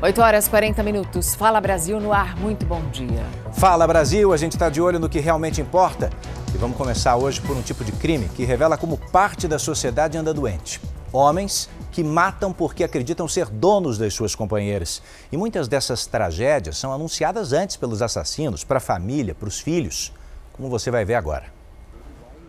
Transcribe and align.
8 0.00 0.22
horas 0.22 0.46
40 0.46 0.80
minutos. 0.84 1.34
Fala 1.34 1.60
Brasil 1.60 1.98
no 1.98 2.12
ar. 2.12 2.36
Muito 2.36 2.64
bom 2.64 2.80
dia. 2.90 3.26
Fala 3.52 3.84
Brasil, 3.84 4.32
a 4.32 4.36
gente 4.36 4.52
está 4.52 4.70
de 4.70 4.80
olho 4.80 5.00
no 5.00 5.08
que 5.08 5.18
realmente 5.18 5.60
importa. 5.60 6.08
E 6.54 6.56
vamos 6.56 6.76
começar 6.76 7.16
hoje 7.16 7.40
por 7.40 7.56
um 7.56 7.62
tipo 7.62 7.82
de 7.84 7.90
crime 7.90 8.28
que 8.28 8.44
revela 8.44 8.78
como 8.78 8.96
parte 8.96 9.48
da 9.48 9.58
sociedade 9.58 10.16
anda 10.16 10.32
doente. 10.32 10.80
Homens 11.12 11.68
que 11.90 12.04
matam 12.04 12.52
porque 12.52 12.84
acreditam 12.84 13.26
ser 13.26 13.46
donos 13.46 13.98
das 13.98 14.14
suas 14.14 14.36
companheiras. 14.36 15.02
E 15.32 15.36
muitas 15.36 15.66
dessas 15.66 16.06
tragédias 16.06 16.78
são 16.78 16.92
anunciadas 16.92 17.52
antes 17.52 17.74
pelos 17.74 18.00
assassinos, 18.00 18.62
para 18.62 18.78
a 18.78 18.80
família, 18.80 19.34
para 19.34 19.48
os 19.48 19.58
filhos, 19.58 20.12
como 20.52 20.70
você 20.70 20.92
vai 20.92 21.04
ver 21.04 21.16
agora. 21.16 21.46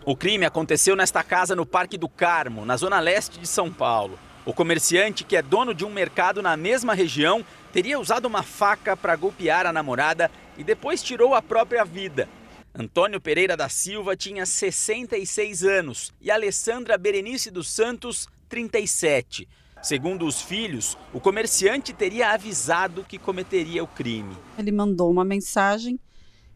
O 0.06 0.14
crime 0.14 0.44
aconteceu 0.44 0.94
nesta 0.94 1.24
casa 1.24 1.56
no 1.56 1.66
Parque 1.66 1.98
do 1.98 2.08
Carmo, 2.08 2.64
na 2.64 2.76
zona 2.76 3.00
leste 3.00 3.40
de 3.40 3.46
São 3.48 3.72
Paulo. 3.72 4.16
O 4.50 4.52
comerciante, 4.52 5.22
que 5.22 5.36
é 5.36 5.42
dono 5.42 5.72
de 5.72 5.84
um 5.84 5.90
mercado 5.90 6.42
na 6.42 6.56
mesma 6.56 6.92
região, 6.92 7.46
teria 7.72 8.00
usado 8.00 8.26
uma 8.26 8.42
faca 8.42 8.96
para 8.96 9.14
golpear 9.14 9.64
a 9.64 9.72
namorada 9.72 10.28
e 10.58 10.64
depois 10.64 11.04
tirou 11.04 11.36
a 11.36 11.40
própria 11.40 11.84
vida. 11.84 12.28
Antônio 12.74 13.20
Pereira 13.20 13.56
da 13.56 13.68
Silva 13.68 14.16
tinha 14.16 14.44
66 14.44 15.62
anos 15.62 16.12
e 16.20 16.32
Alessandra 16.32 16.98
Berenice 16.98 17.48
dos 17.48 17.70
Santos, 17.70 18.26
37. 18.48 19.46
Segundo 19.80 20.26
os 20.26 20.42
filhos, 20.42 20.98
o 21.14 21.20
comerciante 21.20 21.92
teria 21.92 22.32
avisado 22.32 23.04
que 23.04 23.20
cometeria 23.20 23.84
o 23.84 23.86
crime. 23.86 24.36
Ele 24.58 24.72
mandou 24.72 25.12
uma 25.12 25.24
mensagem 25.24 25.96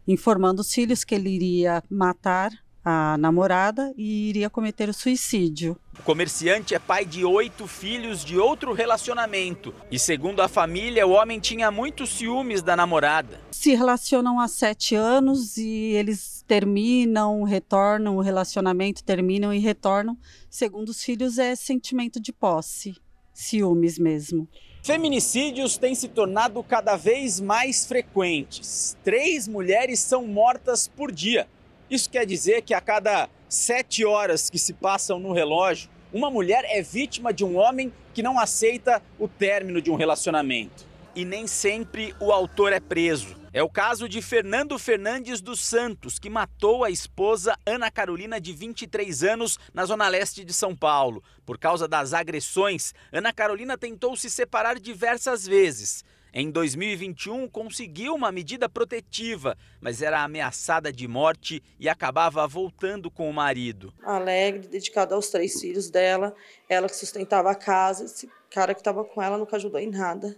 informando 0.04 0.62
os 0.62 0.74
filhos 0.74 1.04
que 1.04 1.14
ele 1.14 1.30
iria 1.30 1.80
matar 1.88 2.50
a 2.84 3.16
namorada 3.16 3.94
e 3.96 4.28
iria 4.28 4.50
cometer 4.50 4.88
o 4.88 4.94
suicídio. 4.94 5.76
O 5.98 6.02
comerciante 6.02 6.74
é 6.74 6.78
pai 6.78 7.04
de 7.04 7.24
oito 7.24 7.66
filhos 7.66 8.24
de 8.24 8.38
outro 8.38 8.72
relacionamento. 8.72 9.74
E 9.90 9.98
segundo 9.98 10.42
a 10.42 10.48
família, 10.48 11.06
o 11.06 11.12
homem 11.12 11.40
tinha 11.40 11.70
muitos 11.70 12.10
ciúmes 12.10 12.62
da 12.62 12.76
namorada. 12.76 13.40
Se 13.50 13.74
relacionam 13.74 14.38
há 14.38 14.46
sete 14.46 14.94
anos 14.94 15.56
e 15.56 15.92
eles 15.94 16.44
terminam, 16.46 17.42
retornam, 17.42 18.16
o 18.16 18.20
relacionamento 18.20 19.02
terminam 19.02 19.54
e 19.54 19.58
retornam. 19.58 20.18
Segundo 20.50 20.90
os 20.90 21.02
filhos, 21.02 21.38
é 21.38 21.56
sentimento 21.56 22.20
de 22.20 22.32
posse, 22.32 22.96
ciúmes 23.32 23.98
mesmo. 23.98 24.46
Feminicídios 24.82 25.78
têm 25.78 25.94
se 25.94 26.08
tornado 26.08 26.62
cada 26.62 26.94
vez 26.94 27.40
mais 27.40 27.86
frequentes. 27.86 28.94
Três 29.02 29.48
mulheres 29.48 30.00
são 30.00 30.26
mortas 30.26 30.86
por 30.86 31.10
dia. 31.10 31.48
Isso 31.90 32.08
quer 32.08 32.24
dizer 32.24 32.62
que 32.62 32.72
a 32.72 32.80
cada 32.80 33.28
sete 33.48 34.04
horas 34.04 34.48
que 34.48 34.58
se 34.58 34.72
passam 34.72 35.18
no 35.18 35.32
relógio, 35.32 35.90
uma 36.12 36.30
mulher 36.30 36.64
é 36.68 36.80
vítima 36.80 37.32
de 37.32 37.44
um 37.44 37.56
homem 37.56 37.92
que 38.14 38.22
não 38.22 38.38
aceita 38.38 39.02
o 39.18 39.28
término 39.28 39.82
de 39.82 39.90
um 39.90 39.96
relacionamento. 39.96 40.86
E 41.14 41.24
nem 41.24 41.46
sempre 41.46 42.14
o 42.18 42.32
autor 42.32 42.72
é 42.72 42.80
preso. 42.80 43.36
É 43.52 43.62
o 43.62 43.68
caso 43.68 44.08
de 44.08 44.20
Fernando 44.20 44.76
Fernandes 44.78 45.40
dos 45.40 45.60
Santos, 45.60 46.18
que 46.18 46.28
matou 46.28 46.82
a 46.82 46.90
esposa 46.90 47.56
Ana 47.64 47.88
Carolina, 47.88 48.40
de 48.40 48.52
23 48.52 49.22
anos, 49.22 49.60
na 49.72 49.84
zona 49.84 50.08
leste 50.08 50.44
de 50.44 50.52
São 50.52 50.74
Paulo. 50.74 51.22
Por 51.46 51.56
causa 51.56 51.86
das 51.86 52.12
agressões, 52.12 52.92
Ana 53.12 53.32
Carolina 53.32 53.78
tentou 53.78 54.16
se 54.16 54.28
separar 54.28 54.80
diversas 54.80 55.46
vezes. 55.46 56.04
Em 56.36 56.50
2021, 56.50 57.48
conseguiu 57.48 58.12
uma 58.12 58.32
medida 58.32 58.68
protetiva, 58.68 59.56
mas 59.80 60.02
era 60.02 60.20
ameaçada 60.20 60.92
de 60.92 61.06
morte 61.06 61.62
e 61.78 61.88
acabava 61.88 62.44
voltando 62.44 63.08
com 63.08 63.30
o 63.30 63.32
marido. 63.32 63.94
Alegre, 64.02 64.66
dedicada 64.66 65.14
aos 65.14 65.28
três 65.28 65.60
filhos 65.60 65.88
dela, 65.88 66.34
ela 66.68 66.88
que 66.88 66.96
sustentava 66.96 67.52
a 67.52 67.54
casa, 67.54 68.06
esse 68.06 68.28
cara 68.50 68.74
que 68.74 68.80
estava 68.80 69.04
com 69.04 69.22
ela 69.22 69.38
nunca 69.38 69.54
ajudou 69.54 69.78
em 69.78 69.88
nada, 69.88 70.36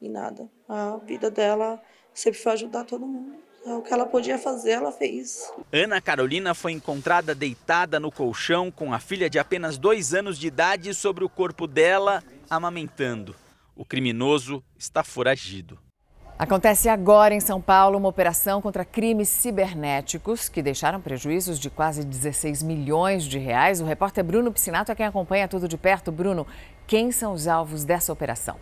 em 0.00 0.08
nada. 0.08 0.48
A 0.66 0.96
vida 1.04 1.30
dela 1.30 1.78
sempre 2.14 2.40
foi 2.40 2.52
ajudar 2.52 2.84
todo 2.84 3.06
mundo. 3.06 3.36
É 3.66 3.74
o 3.74 3.82
que 3.82 3.92
ela 3.92 4.06
podia 4.06 4.38
fazer, 4.38 4.70
ela 4.70 4.92
fez. 4.92 5.52
Ana 5.70 6.00
Carolina 6.00 6.54
foi 6.54 6.72
encontrada 6.72 7.34
deitada 7.34 8.00
no 8.00 8.10
colchão 8.10 8.70
com 8.70 8.94
a 8.94 8.98
filha 8.98 9.28
de 9.28 9.38
apenas 9.38 9.76
dois 9.76 10.14
anos 10.14 10.38
de 10.38 10.46
idade 10.46 10.94
sobre 10.94 11.22
o 11.22 11.28
corpo 11.28 11.66
dela, 11.66 12.24
amamentando. 12.48 13.43
O 13.76 13.84
criminoso 13.84 14.62
está 14.78 15.02
foragido. 15.02 15.78
Acontece 16.38 16.88
agora 16.88 17.32
em 17.34 17.40
São 17.40 17.60
Paulo 17.60 17.96
uma 17.96 18.08
operação 18.08 18.60
contra 18.60 18.84
crimes 18.84 19.28
cibernéticos 19.28 20.48
que 20.48 20.62
deixaram 20.62 21.00
prejuízos 21.00 21.58
de 21.60 21.70
quase 21.70 22.04
16 22.04 22.62
milhões 22.62 23.24
de 23.24 23.38
reais. 23.38 23.80
O 23.80 23.84
repórter 23.84 24.24
Bruno 24.24 24.52
Piscinato 24.52 24.90
é 24.90 24.94
quem 24.94 25.06
acompanha 25.06 25.46
tudo 25.46 25.68
de 25.68 25.76
perto. 25.76 26.10
Bruno, 26.10 26.46
quem 26.86 27.12
são 27.12 27.32
os 27.32 27.46
alvos 27.46 27.84
dessa 27.84 28.12
operação? 28.12 28.56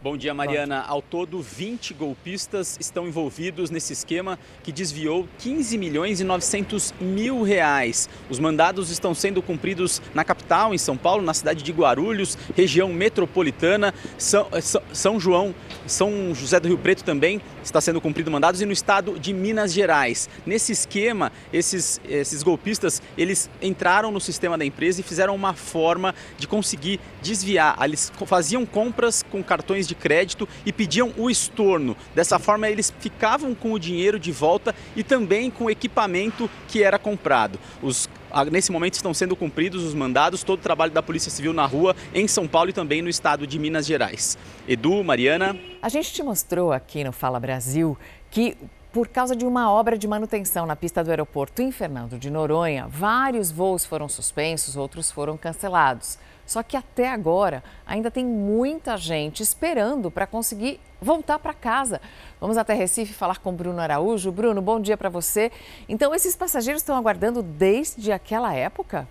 Bom 0.00 0.16
dia, 0.16 0.32
Mariana. 0.32 0.84
Ao 0.86 1.02
todo, 1.02 1.42
20 1.42 1.92
golpistas 1.92 2.76
estão 2.78 3.08
envolvidos 3.08 3.68
nesse 3.68 3.92
esquema 3.92 4.38
que 4.62 4.70
desviou 4.70 5.28
15 5.40 5.76
milhões 5.76 6.20
e 6.20 6.24
900 6.24 6.94
mil 7.00 7.42
reais. 7.42 8.08
Os 8.30 8.38
mandados 8.38 8.90
estão 8.90 9.12
sendo 9.12 9.42
cumpridos 9.42 10.00
na 10.14 10.22
capital, 10.22 10.72
em 10.72 10.78
São 10.78 10.96
Paulo, 10.96 11.24
na 11.24 11.34
cidade 11.34 11.64
de 11.64 11.72
Guarulhos, 11.72 12.38
região 12.56 12.92
metropolitana, 12.92 13.92
São, 14.16 14.46
eh, 14.52 14.60
São 14.92 15.18
João, 15.18 15.52
São 15.84 16.32
José 16.32 16.60
do 16.60 16.68
Rio 16.68 16.78
Preto 16.78 17.02
também 17.02 17.40
está 17.60 17.80
sendo 17.80 18.00
cumprido 18.00 18.30
mandados 18.30 18.60
e 18.60 18.66
no 18.66 18.72
estado 18.72 19.18
de 19.18 19.32
Minas 19.32 19.72
Gerais. 19.72 20.28
Nesse 20.46 20.70
esquema, 20.70 21.32
esses, 21.52 22.00
esses 22.08 22.44
golpistas, 22.44 23.02
eles 23.16 23.50
entraram 23.60 24.12
no 24.12 24.20
sistema 24.20 24.56
da 24.56 24.64
empresa 24.64 25.00
e 25.00 25.02
fizeram 25.02 25.34
uma 25.34 25.54
forma 25.54 26.14
de 26.38 26.46
conseguir 26.46 27.00
desviar. 27.20 27.76
Eles 27.82 28.12
faziam 28.26 28.64
compras 28.64 29.24
com 29.28 29.42
cartões 29.42 29.87
de 29.88 29.94
crédito 29.94 30.48
e 30.64 30.72
pediam 30.72 31.12
o 31.16 31.30
estorno. 31.30 31.96
Dessa 32.14 32.38
forma, 32.38 32.68
eles 32.68 32.92
ficavam 33.00 33.54
com 33.54 33.72
o 33.72 33.78
dinheiro 33.78 34.18
de 34.18 34.30
volta 34.30 34.74
e 34.94 35.02
também 35.02 35.50
com 35.50 35.64
o 35.64 35.70
equipamento 35.70 36.48
que 36.68 36.82
era 36.82 36.98
comprado. 36.98 37.58
Os 37.82 38.08
Nesse 38.52 38.70
momento 38.70 38.92
estão 38.92 39.14
sendo 39.14 39.34
cumpridos 39.34 39.82
os 39.82 39.94
mandados, 39.94 40.42
todo 40.42 40.58
o 40.58 40.62
trabalho 40.62 40.92
da 40.92 41.02
Polícia 41.02 41.30
Civil 41.30 41.54
na 41.54 41.64
rua, 41.64 41.96
em 42.14 42.28
São 42.28 42.46
Paulo 42.46 42.68
e 42.68 42.74
também 42.74 43.00
no 43.00 43.08
estado 43.08 43.46
de 43.46 43.58
Minas 43.58 43.86
Gerais. 43.86 44.36
Edu, 44.68 45.02
Mariana. 45.02 45.58
A 45.80 45.88
gente 45.88 46.12
te 46.12 46.22
mostrou 46.22 46.70
aqui 46.70 47.02
no 47.02 47.10
Fala 47.10 47.40
Brasil 47.40 47.96
que 48.30 48.54
por 48.92 49.08
causa 49.08 49.36
de 49.36 49.44
uma 49.44 49.70
obra 49.70 49.98
de 49.98 50.08
manutenção 50.08 50.64
na 50.64 50.74
pista 50.74 51.04
do 51.04 51.10
aeroporto 51.10 51.60
em 51.60 51.70
Fernando 51.70 52.18
de 52.18 52.30
Noronha, 52.30 52.86
vários 52.88 53.50
voos 53.50 53.84
foram 53.84 54.08
suspensos, 54.08 54.76
outros 54.76 55.10
foram 55.10 55.36
cancelados. 55.36 56.18
Só 56.46 56.62
que 56.62 56.78
até 56.78 57.10
agora 57.10 57.62
ainda 57.86 58.10
tem 58.10 58.24
muita 58.24 58.96
gente 58.96 59.42
esperando 59.42 60.10
para 60.10 60.26
conseguir 60.26 60.80
voltar 60.98 61.38
para 61.38 61.52
casa. 61.52 62.00
Vamos 62.40 62.56
até 62.56 62.72
Recife 62.72 63.12
falar 63.12 63.38
com 63.38 63.52
Bruno 63.52 63.78
Araújo. 63.80 64.32
Bruno, 64.32 64.62
bom 64.62 64.80
dia 64.80 64.96
para 64.96 65.10
você. 65.10 65.52
Então, 65.86 66.14
esses 66.14 66.34
passageiros 66.34 66.80
estão 66.80 66.96
aguardando 66.96 67.42
desde 67.42 68.10
aquela 68.10 68.54
época? 68.54 69.06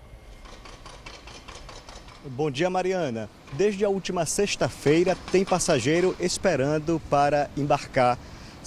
Bom 2.24 2.50
dia, 2.50 2.68
Mariana. 2.68 3.30
Desde 3.52 3.84
a 3.84 3.88
última 3.88 4.26
sexta-feira, 4.26 5.16
tem 5.30 5.44
passageiro 5.44 6.16
esperando 6.18 7.00
para 7.08 7.48
embarcar. 7.56 8.18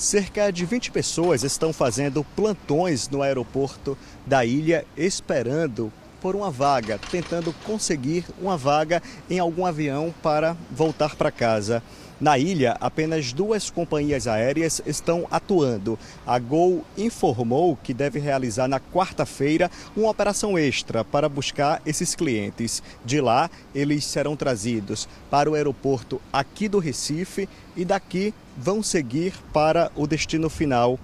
Cerca 0.01 0.51
de 0.51 0.66
20 0.66 0.89
pessoas 0.89 1.44
estão 1.44 1.72
fazendo 1.72 2.23
plantões 2.35 3.07
no 3.07 3.22
aeroporto 3.22 3.95
da 4.25 4.44
ilha, 4.44 4.84
esperando 4.97 5.94
por 6.19 6.35
uma 6.35 6.50
vaga, 6.50 7.00
tentando 7.12 7.53
conseguir 7.63 8.25
uma 8.41 8.57
vaga 8.57 9.00
em 9.29 9.38
algum 9.38 9.63
avião 9.63 10.11
para 10.23 10.57
voltar 10.72 11.16
para 11.16 11.29
casa. 11.29 11.84
Na 12.22 12.38
ilha, 12.38 12.78
apenas 12.80 13.34
duas 13.34 13.72
companhias 13.72 14.28
aéreas 14.28 14.80
estão 14.86 15.26
atuando. 15.32 15.98
A 16.24 16.38
Gol 16.38 16.86
informou 16.96 17.76
que 17.76 17.96
deve 17.96 18.20
realizar 18.20 18.68
na 18.68 18.80
quarta-feira 18.80 19.72
uma 19.98 20.12
operação 20.12 20.56
extra 20.56 21.04
para 21.04 21.28
buscar 21.28 21.82
esses 21.84 22.14
clientes. 22.14 22.84
De 23.04 23.20
lá, 23.20 23.50
eles 23.74 24.06
serão 24.06 24.36
trazidos 24.36 25.09
para 25.32 25.50
o 25.50 25.56
aeroporto 25.56 26.22
aqui 26.32 26.70
do 26.70 26.78
Recife 26.78 27.50
e 27.76 27.84
daqui 27.84 28.35
vão 28.56 28.84
seguir 28.84 29.34
para 29.52 29.91
o 29.96 30.06
destino 30.06 30.47
final 30.47 31.00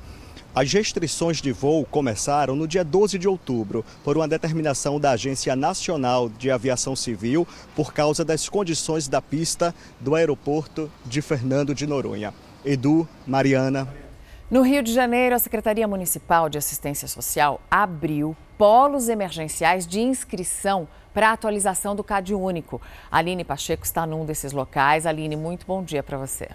as 0.59 0.73
restrições 0.73 1.39
de 1.39 1.51
voo 1.51 1.85
começaram 1.85 2.55
no 2.55 2.67
dia 2.67 2.83
12 2.83 3.19
de 3.19 3.27
outubro, 3.27 3.85
por 4.03 4.17
uma 4.17 4.27
determinação 4.27 4.99
da 4.99 5.11
Agência 5.11 5.55
Nacional 5.55 6.29
de 6.29 6.49
Aviação 6.49 6.95
Civil, 6.95 7.47
por 7.75 7.93
causa 7.93 8.25
das 8.25 8.49
condições 8.49 9.07
da 9.07 9.21
pista 9.21 9.71
do 9.99 10.15
aeroporto 10.15 10.91
de 11.05 11.21
Fernando 11.21 11.75
de 11.75 11.85
Noronha. 11.85 12.33
Edu, 12.65 13.07
Mariana. 13.27 13.87
No 14.49 14.63
Rio 14.63 14.81
de 14.81 14.91
Janeiro, 14.91 15.35
a 15.35 15.39
Secretaria 15.39 15.87
Municipal 15.87 16.49
de 16.49 16.57
Assistência 16.57 17.07
Social 17.07 17.61
abriu 17.69 18.35
polos 18.57 19.09
emergenciais 19.09 19.85
de 19.85 19.99
inscrição 19.99 20.87
para 21.13 21.29
a 21.29 21.33
atualização 21.33 21.95
do 21.95 22.03
CAD 22.03 22.33
Único. 22.33 22.81
Aline 23.11 23.43
Pacheco 23.43 23.85
está 23.85 24.07
num 24.07 24.25
desses 24.25 24.53
locais. 24.53 25.05
Aline, 25.05 25.35
muito 25.35 25.67
bom 25.67 25.83
dia 25.83 26.01
para 26.01 26.17
você. 26.17 26.49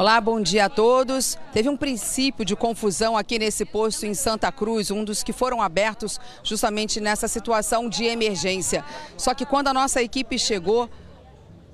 Olá, 0.00 0.18
bom 0.18 0.40
dia 0.40 0.64
a 0.64 0.68
todos. 0.70 1.36
Teve 1.52 1.68
um 1.68 1.76
princípio 1.76 2.42
de 2.42 2.56
confusão 2.56 3.18
aqui 3.18 3.38
nesse 3.38 3.66
posto 3.66 4.06
em 4.06 4.14
Santa 4.14 4.50
Cruz, 4.50 4.90
um 4.90 5.04
dos 5.04 5.22
que 5.22 5.30
foram 5.30 5.60
abertos 5.60 6.18
justamente 6.42 7.02
nessa 7.02 7.28
situação 7.28 7.86
de 7.86 8.04
emergência. 8.06 8.82
Só 9.14 9.34
que 9.34 9.44
quando 9.44 9.68
a 9.68 9.74
nossa 9.74 10.00
equipe 10.00 10.38
chegou, 10.38 10.88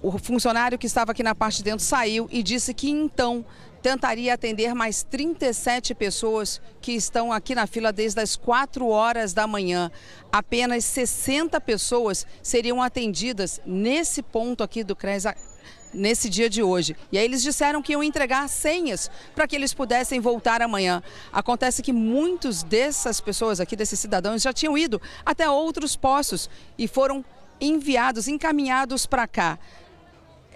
o 0.02 0.18
funcionário 0.18 0.76
que 0.76 0.88
estava 0.88 1.12
aqui 1.12 1.22
na 1.22 1.36
parte 1.36 1.58
de 1.58 1.62
dentro 1.62 1.84
saiu 1.84 2.28
e 2.32 2.42
disse 2.42 2.74
que 2.74 2.90
então 2.90 3.46
tentaria 3.80 4.34
atender 4.34 4.74
mais 4.74 5.04
37 5.04 5.94
pessoas 5.94 6.60
que 6.80 6.90
estão 6.90 7.32
aqui 7.32 7.54
na 7.54 7.68
fila 7.68 7.92
desde 7.92 8.20
as 8.20 8.34
4 8.34 8.88
horas 8.88 9.32
da 9.32 9.46
manhã. 9.46 9.88
Apenas 10.32 10.84
60 10.84 11.60
pessoas 11.60 12.26
seriam 12.42 12.82
atendidas 12.82 13.60
nesse 13.64 14.20
ponto 14.20 14.64
aqui 14.64 14.82
do 14.82 14.96
CRES 14.96 15.26
nesse 15.92 16.28
dia 16.28 16.48
de 16.48 16.62
hoje. 16.62 16.96
E 17.10 17.18
aí 17.18 17.24
eles 17.24 17.42
disseram 17.42 17.82
que 17.82 17.92
iam 17.92 18.02
entregar 18.02 18.48
senhas 18.48 19.10
para 19.34 19.46
que 19.46 19.56
eles 19.56 19.74
pudessem 19.74 20.20
voltar 20.20 20.62
amanhã. 20.62 21.02
Acontece 21.32 21.82
que 21.82 21.92
muitos 21.92 22.62
dessas 22.62 23.20
pessoas 23.20 23.60
aqui, 23.60 23.76
desses 23.76 23.98
cidadãos, 23.98 24.42
já 24.42 24.52
tinham 24.52 24.76
ido 24.76 25.00
até 25.24 25.48
outros 25.48 25.96
postos 25.96 26.50
e 26.78 26.86
foram 26.86 27.24
enviados, 27.60 28.28
encaminhados 28.28 29.06
para 29.06 29.26
cá 29.26 29.58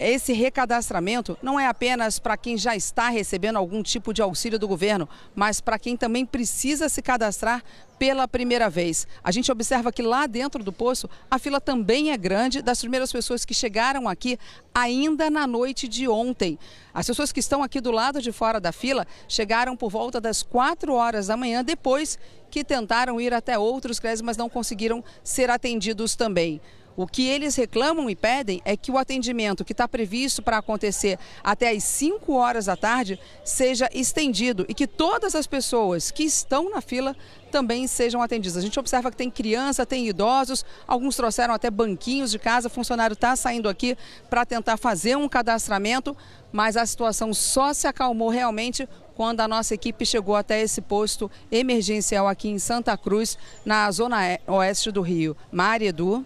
esse 0.01 0.33
recadastramento 0.33 1.37
não 1.41 1.59
é 1.59 1.67
apenas 1.67 2.17
para 2.17 2.35
quem 2.35 2.57
já 2.57 2.75
está 2.75 3.09
recebendo 3.09 3.57
algum 3.57 3.83
tipo 3.83 4.13
de 4.13 4.21
auxílio 4.21 4.57
do 4.57 4.67
governo, 4.67 5.07
mas 5.35 5.61
para 5.61 5.77
quem 5.77 5.95
também 5.95 6.25
precisa 6.25 6.89
se 6.89 7.01
cadastrar 7.01 7.63
pela 7.99 8.27
primeira 8.27 8.67
vez. 8.67 9.07
A 9.23 9.31
gente 9.31 9.51
observa 9.51 9.91
que 9.91 10.01
lá 10.01 10.25
dentro 10.25 10.63
do 10.63 10.73
poço 10.73 11.07
a 11.29 11.37
fila 11.37 11.61
também 11.61 12.11
é 12.11 12.17
grande 12.17 12.59
das 12.59 12.79
primeiras 12.79 13.11
pessoas 13.11 13.45
que 13.45 13.53
chegaram 13.53 14.09
aqui 14.09 14.39
ainda 14.73 15.29
na 15.29 15.45
noite 15.45 15.87
de 15.87 16.07
ontem. 16.07 16.57
As 16.91 17.05
pessoas 17.05 17.31
que 17.31 17.39
estão 17.39 17.61
aqui 17.61 17.79
do 17.79 17.91
lado 17.91 18.19
de 18.19 18.31
fora 18.31 18.59
da 18.59 18.71
fila 18.71 19.05
chegaram 19.27 19.77
por 19.77 19.91
volta 19.91 20.19
das 20.19 20.41
4 20.41 20.91
horas 20.91 21.27
da 21.27 21.37
manhã, 21.37 21.63
depois 21.63 22.17
que 22.49 22.63
tentaram 22.63 23.21
ir 23.21 23.35
até 23.35 23.57
outros 23.57 23.99
créditos, 23.99 24.23
mas 24.23 24.35
não 24.35 24.49
conseguiram 24.49 25.03
ser 25.23 25.51
atendidos 25.51 26.15
também. 26.15 26.59
O 26.95 27.07
que 27.07 27.27
eles 27.27 27.55
reclamam 27.55 28.09
e 28.09 28.15
pedem 28.15 28.61
é 28.65 28.75
que 28.75 28.91
o 28.91 28.97
atendimento 28.97 29.63
que 29.63 29.71
está 29.71 29.87
previsto 29.87 30.41
para 30.41 30.57
acontecer 30.57 31.17
até 31.43 31.69
às 31.69 31.83
5 31.83 32.33
horas 32.33 32.65
da 32.65 32.75
tarde 32.75 33.19
seja 33.45 33.89
estendido 33.93 34.65
e 34.67 34.73
que 34.73 34.87
todas 34.87 35.35
as 35.35 35.47
pessoas 35.47 36.11
que 36.11 36.23
estão 36.23 36.69
na 36.69 36.81
fila 36.81 37.15
também 37.51 37.85
sejam 37.87 38.21
atendidas. 38.21 38.57
A 38.57 38.61
gente 38.61 38.79
observa 38.79 39.11
que 39.11 39.17
tem 39.17 39.29
criança, 39.29 39.85
tem 39.85 40.07
idosos, 40.07 40.65
alguns 40.87 41.15
trouxeram 41.15 41.53
até 41.53 41.69
banquinhos 41.69 42.31
de 42.31 42.39
casa, 42.39 42.67
o 42.67 42.71
funcionário 42.71 43.13
está 43.13 43.35
saindo 43.35 43.67
aqui 43.67 43.97
para 44.29 44.45
tentar 44.45 44.77
fazer 44.77 45.17
um 45.17 45.27
cadastramento, 45.27 46.15
mas 46.51 46.77
a 46.77 46.85
situação 46.85 47.33
só 47.33 47.73
se 47.73 47.87
acalmou 47.87 48.29
realmente 48.29 48.87
quando 49.15 49.41
a 49.41 49.47
nossa 49.47 49.73
equipe 49.73 50.05
chegou 50.05 50.35
até 50.35 50.61
esse 50.61 50.81
posto 50.81 51.29
emergencial 51.51 52.27
aqui 52.27 52.49
em 52.49 52.57
Santa 52.57 52.97
Cruz, 52.97 53.37
na 53.65 53.89
zona 53.91 54.39
oeste 54.47 54.91
do 54.91 55.01
Rio. 55.01 55.35
Mari 55.51 55.87
Edu. 55.87 56.25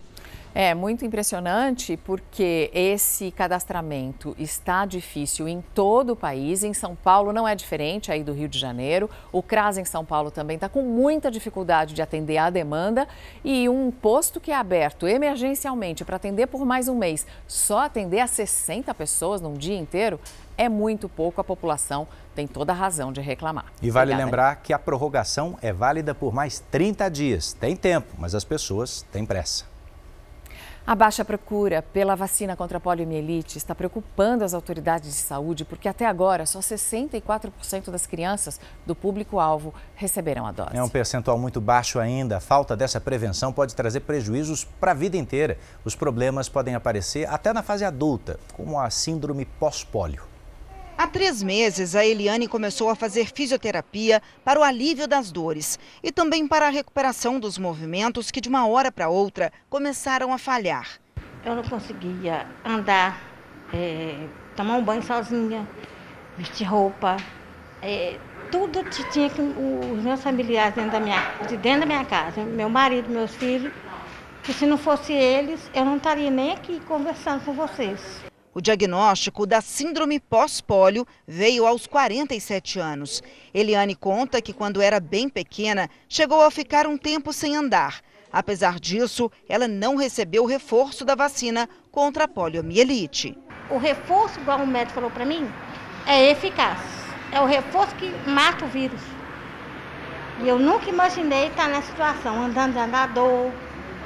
É 0.57 0.73
muito 0.73 1.05
impressionante 1.05 1.97
porque 1.97 2.71
esse 2.73 3.29
cadastramento 3.29 4.33
está 4.39 4.85
difícil 4.85 5.49
em 5.49 5.61
todo 5.73 6.11
o 6.11 6.15
país. 6.15 6.63
Em 6.63 6.73
São 6.73 6.95
Paulo 6.95 7.33
não 7.33 7.45
é 7.45 7.53
diferente 7.53 8.09
aí 8.09 8.23
do 8.23 8.31
Rio 8.31 8.47
de 8.47 8.57
Janeiro. 8.57 9.09
O 9.33 9.43
CRAS 9.43 9.77
em 9.77 9.83
São 9.83 10.05
Paulo 10.05 10.31
também 10.31 10.55
está 10.55 10.69
com 10.69 10.81
muita 10.81 11.29
dificuldade 11.29 11.93
de 11.93 12.01
atender 12.01 12.37
a 12.37 12.49
demanda. 12.49 13.05
E 13.43 13.67
um 13.67 13.91
posto 13.91 14.39
que 14.39 14.49
é 14.49 14.55
aberto 14.55 15.05
emergencialmente 15.05 16.05
para 16.05 16.15
atender 16.15 16.47
por 16.47 16.65
mais 16.65 16.87
um 16.87 16.95
mês, 16.97 17.27
só 17.45 17.79
atender 17.79 18.21
a 18.21 18.27
60 18.27 18.93
pessoas 18.93 19.41
num 19.41 19.55
dia 19.55 19.77
inteiro, 19.77 20.17
é 20.57 20.69
muito 20.69 21.09
pouco. 21.09 21.41
A 21.41 21.43
população 21.43 22.07
tem 22.33 22.47
toda 22.47 22.71
a 22.71 22.75
razão 22.75 23.11
de 23.11 23.19
reclamar. 23.19 23.73
E 23.81 23.91
vale 23.91 24.11
Obrigada. 24.13 24.23
lembrar 24.23 24.55
que 24.61 24.71
a 24.71 24.79
prorrogação 24.79 25.57
é 25.61 25.73
válida 25.73 26.15
por 26.15 26.33
mais 26.33 26.63
30 26.71 27.09
dias. 27.09 27.51
Tem 27.51 27.75
tempo, 27.75 28.15
mas 28.17 28.33
as 28.33 28.45
pessoas 28.45 29.05
têm 29.11 29.25
pressa. 29.25 29.74
A 30.87 30.93
baixa 30.93 31.25
procura 31.25 31.81
pela 31.81 32.13
vacina 32.13 32.55
contra 32.55 32.77
a 32.77 32.79
poliomielite 32.79 33.57
está 33.57 33.73
preocupando 33.73 34.43
as 34.43 34.53
autoridades 34.53 35.09
de 35.09 35.15
saúde 35.15 35.65
porque 35.65 35.87
até 35.87 36.05
agora 36.05 36.45
só 36.45 36.59
64% 36.59 37.89
das 37.89 38.05
crianças 38.05 38.59
do 38.85 38.93
público-alvo 38.93 39.73
receberam 39.95 40.45
a 40.45 40.51
dose. 40.51 40.77
É 40.77 40.83
um 40.83 40.87
percentual 40.87 41.39
muito 41.39 41.59
baixo 41.59 41.97
ainda. 41.97 42.37
A 42.37 42.39
falta 42.39 42.77
dessa 42.77 43.01
prevenção 43.01 43.51
pode 43.51 43.73
trazer 43.73 44.01
prejuízos 44.01 44.63
para 44.63 44.91
a 44.91 44.93
vida 44.93 45.17
inteira. 45.17 45.57
Os 45.83 45.95
problemas 45.95 46.49
podem 46.49 46.75
aparecer 46.75 47.27
até 47.27 47.51
na 47.51 47.63
fase 47.63 47.83
adulta, 47.83 48.39
como 48.53 48.79
a 48.79 48.87
síndrome 48.91 49.43
pós-pólio. 49.43 50.34
Há 50.97 51.07
três 51.07 51.43
meses, 51.43 51.93
a 51.93 52.05
Eliane 52.05 52.47
começou 52.47 52.89
a 52.89 52.95
fazer 52.95 53.27
fisioterapia 53.27 54.21
para 54.45 54.57
o 54.57 54.63
alívio 54.63 55.09
das 55.09 55.29
dores 55.29 55.77
e 56.01 56.09
também 56.09 56.47
para 56.47 56.67
a 56.67 56.69
recuperação 56.69 57.37
dos 57.37 57.57
movimentos 57.57 58.31
que, 58.31 58.39
de 58.39 58.47
uma 58.47 58.65
hora 58.65 58.89
para 58.89 59.09
outra, 59.09 59.51
começaram 59.69 60.31
a 60.31 60.37
falhar. 60.37 60.87
Eu 61.43 61.53
não 61.53 61.63
conseguia 61.63 62.47
andar, 62.63 63.21
é, 63.73 64.25
tomar 64.55 64.77
um 64.77 64.83
banho 64.83 65.03
sozinha, 65.03 65.67
vestir 66.37 66.63
roupa, 66.63 67.17
é, 67.81 68.17
tudo 68.49 68.81
tinha 69.11 69.29
que 69.29 69.41
os 69.41 70.01
meus 70.01 70.23
familiares 70.23 70.75
dentro 70.75 70.91
da 70.91 70.99
minha, 71.01 71.19
de 71.45 71.57
dentro 71.57 71.81
da 71.81 71.85
minha 71.85 72.05
casa, 72.05 72.41
meu 72.41 72.69
marido, 72.69 73.09
meus 73.09 73.35
filhos, 73.35 73.73
que 74.43 74.53
se 74.53 74.65
não 74.65 74.77
fosse 74.77 75.11
eles, 75.11 75.59
eu 75.73 75.83
não 75.83 75.97
estaria 75.97 76.31
nem 76.31 76.53
aqui 76.53 76.79
conversando 76.87 77.43
com 77.43 77.51
vocês. 77.51 78.23
O 78.57 78.61
diagnóstico 78.61 79.45
da 79.45 79.59
síndrome 79.59 80.17
pós-pólio 80.17 81.05
veio 81.27 81.67
aos 81.67 81.85
47 81.85 82.79
anos. 82.79 83.21
Eliane 83.53 83.95
conta 83.95 84.41
que 84.41 84.53
quando 84.53 84.81
era 84.81 84.97
bem 84.97 85.27
pequena, 85.27 85.89
chegou 86.07 86.41
a 86.41 86.49
ficar 86.49 86.87
um 86.87 86.97
tempo 86.97 87.33
sem 87.33 87.53
andar. 87.53 87.99
Apesar 88.31 88.79
disso, 88.79 89.29
ela 89.49 89.67
não 89.67 89.97
recebeu 89.97 90.43
o 90.43 90.47
reforço 90.47 91.03
da 91.03 91.15
vacina 91.15 91.67
contra 91.91 92.23
a 92.23 92.27
poliomielite. 92.29 93.37
O 93.69 93.77
reforço, 93.77 94.39
igual 94.39 94.61
o 94.61 94.67
médico 94.67 94.95
falou 94.95 95.11
para 95.11 95.25
mim, 95.25 95.45
é 96.07 96.31
eficaz. 96.31 96.79
É 97.33 97.41
o 97.41 97.45
reforço 97.45 97.93
que 97.97 98.09
mata 98.25 98.63
o 98.63 98.69
vírus. 98.69 99.01
E 100.41 100.47
eu 100.47 100.57
nunca 100.57 100.89
imaginei 100.89 101.47
estar 101.47 101.67
nessa 101.67 101.91
situação, 101.91 102.45
andando 102.45 102.71
de 102.71 102.79
andador. 102.79 103.51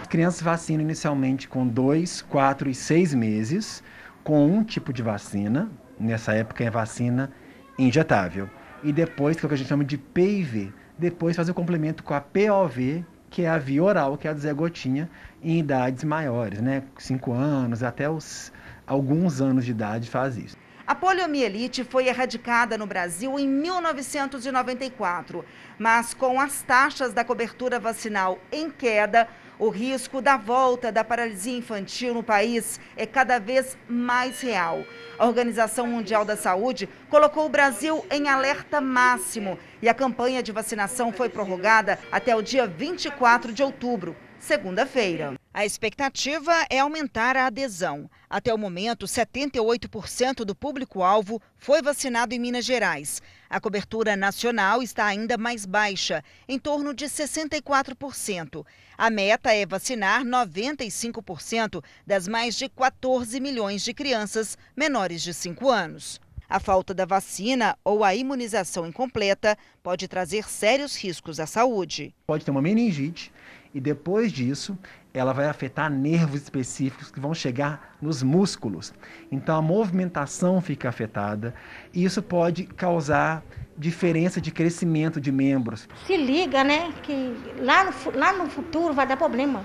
As 0.01 0.07
crianças 0.07 0.41
vacinam 0.41 0.81
inicialmente 0.81 1.47
com 1.47 1.67
dois, 1.67 2.23
quatro 2.23 2.67
e 2.67 2.73
seis 2.73 3.13
meses 3.13 3.83
com 4.23 4.45
um 4.45 4.63
tipo 4.63 4.93
de 4.93 5.01
vacina, 5.01 5.69
nessa 5.99 6.33
época 6.33 6.63
é 6.63 6.69
vacina 6.69 7.31
injetável. 7.77 8.49
E 8.83 8.91
depois, 8.91 9.37
que 9.37 9.43
é 9.43 9.45
o 9.45 9.49
que 9.49 9.55
a 9.55 9.57
gente 9.57 9.67
chama 9.67 9.83
de 9.83 9.97
PIV, 9.97 10.73
depois 10.97 11.35
fazer 11.35 11.51
o 11.51 11.55
complemento 11.55 12.03
com 12.03 12.13
a 12.13 12.21
POV, 12.21 13.05
que 13.29 13.43
é 13.43 13.49
a 13.49 13.57
via 13.57 13.83
oral, 13.83 14.17
que 14.17 14.27
é 14.27 14.31
a 14.31 14.33
do 14.33 14.39
Zé 14.39 14.53
Gotinha, 14.53 15.09
em 15.41 15.59
idades 15.59 16.03
maiores, 16.03 16.61
né? 16.61 16.83
5 16.97 17.31
anos, 17.31 17.83
até 17.83 18.09
os 18.09 18.51
alguns 18.85 19.39
anos 19.39 19.65
de 19.65 19.71
idade 19.71 20.09
faz 20.09 20.35
isso. 20.35 20.57
A 20.87 20.95
poliomielite 20.95 21.83
foi 21.83 22.07
erradicada 22.07 22.75
no 22.75 22.87
Brasil 22.87 23.37
em 23.37 23.47
1994, 23.47 25.45
mas 25.77 26.15
com 26.15 26.41
as 26.41 26.63
taxas 26.63 27.13
da 27.13 27.23
cobertura 27.23 27.79
vacinal 27.79 28.39
em 28.51 28.71
queda, 28.71 29.27
o 29.59 29.67
risco 29.67 30.21
da 30.21 30.37
volta 30.37 30.89
da 30.89 31.03
paralisia 31.03 31.57
infantil 31.57 32.13
no 32.13 32.23
país 32.23 32.79
é 32.95 33.05
cada 33.05 33.37
vez 33.37 33.77
mais 33.89 34.39
real. 34.39 34.85
A 35.17 35.27
Organização 35.27 35.85
Mundial 35.85 36.23
da 36.23 36.37
Saúde 36.37 36.87
colocou 37.09 37.45
o 37.45 37.49
Brasil 37.49 38.05
em 38.09 38.29
alerta 38.29 38.79
máximo 38.79 39.59
e 39.81 39.89
a 39.89 39.93
campanha 39.93 40.41
de 40.41 40.53
vacinação 40.53 41.11
foi 41.11 41.27
prorrogada 41.27 41.99
até 42.09 42.33
o 42.33 42.41
dia 42.41 42.65
24 42.65 43.51
de 43.51 43.61
outubro, 43.61 44.15
segunda-feira. 44.39 45.35
A 45.53 45.65
expectativa 45.65 46.65
é 46.69 46.79
aumentar 46.79 47.35
a 47.35 47.47
adesão. 47.47 48.09
Até 48.29 48.53
o 48.53 48.57
momento, 48.57 49.05
78% 49.05 50.45
do 50.45 50.55
público-alvo 50.55 51.41
foi 51.57 51.81
vacinado 51.81 52.33
em 52.33 52.39
Minas 52.39 52.65
Gerais. 52.65 53.21
A 53.49 53.59
cobertura 53.59 54.15
nacional 54.15 54.81
está 54.81 55.05
ainda 55.05 55.37
mais 55.37 55.65
baixa, 55.65 56.23
em 56.47 56.57
torno 56.57 56.93
de 56.93 57.05
64%. 57.05 58.65
A 58.97 59.09
meta 59.09 59.53
é 59.53 59.65
vacinar 59.65 60.23
95% 60.23 61.83
das 62.05 62.27
mais 62.27 62.55
de 62.55 62.69
14 62.69 63.39
milhões 63.39 63.83
de 63.83 63.93
crianças 63.93 64.57
menores 64.75 65.21
de 65.21 65.33
5 65.33 65.69
anos. 65.69 66.21
A 66.49 66.59
falta 66.59 66.95
da 66.95 67.05
vacina 67.05 67.77
ou 67.83 68.03
a 68.03 68.15
imunização 68.15 68.87
incompleta 68.87 69.55
pode 69.83 70.07
trazer 70.07 70.49
sérios 70.49 70.95
riscos 70.95 71.39
à 71.39 71.45
saúde. 71.45 72.13
Pode 72.25 72.43
ter 72.43 72.49
uma 72.49 72.61
meningite 72.61 73.31
e 73.73 73.79
depois 73.79 74.31
disso 74.31 74.77
ela 75.13 75.33
vai 75.33 75.47
afetar 75.47 75.89
nervos 75.89 76.41
específicos 76.43 77.11
que 77.11 77.19
vão 77.19 77.33
chegar 77.33 77.95
nos 78.01 78.21
músculos. 78.21 78.93
Então 79.31 79.55
a 79.57 79.61
movimentação 79.61 80.61
fica 80.61 80.89
afetada 80.89 81.53
e 81.93 82.03
isso 82.03 82.21
pode 82.21 82.65
causar 82.65 83.43
diferença 83.77 84.41
de 84.41 84.51
crescimento 84.51 85.19
de 85.21 85.31
membros. 85.31 85.87
Se 86.05 86.15
liga, 86.15 86.63
né, 86.63 86.93
que 87.03 87.35
lá 87.59 87.85
no, 87.85 87.91
lá 88.17 88.33
no 88.33 88.49
futuro 88.49 88.93
vai 88.93 89.07
dar 89.07 89.17
problema. 89.17 89.63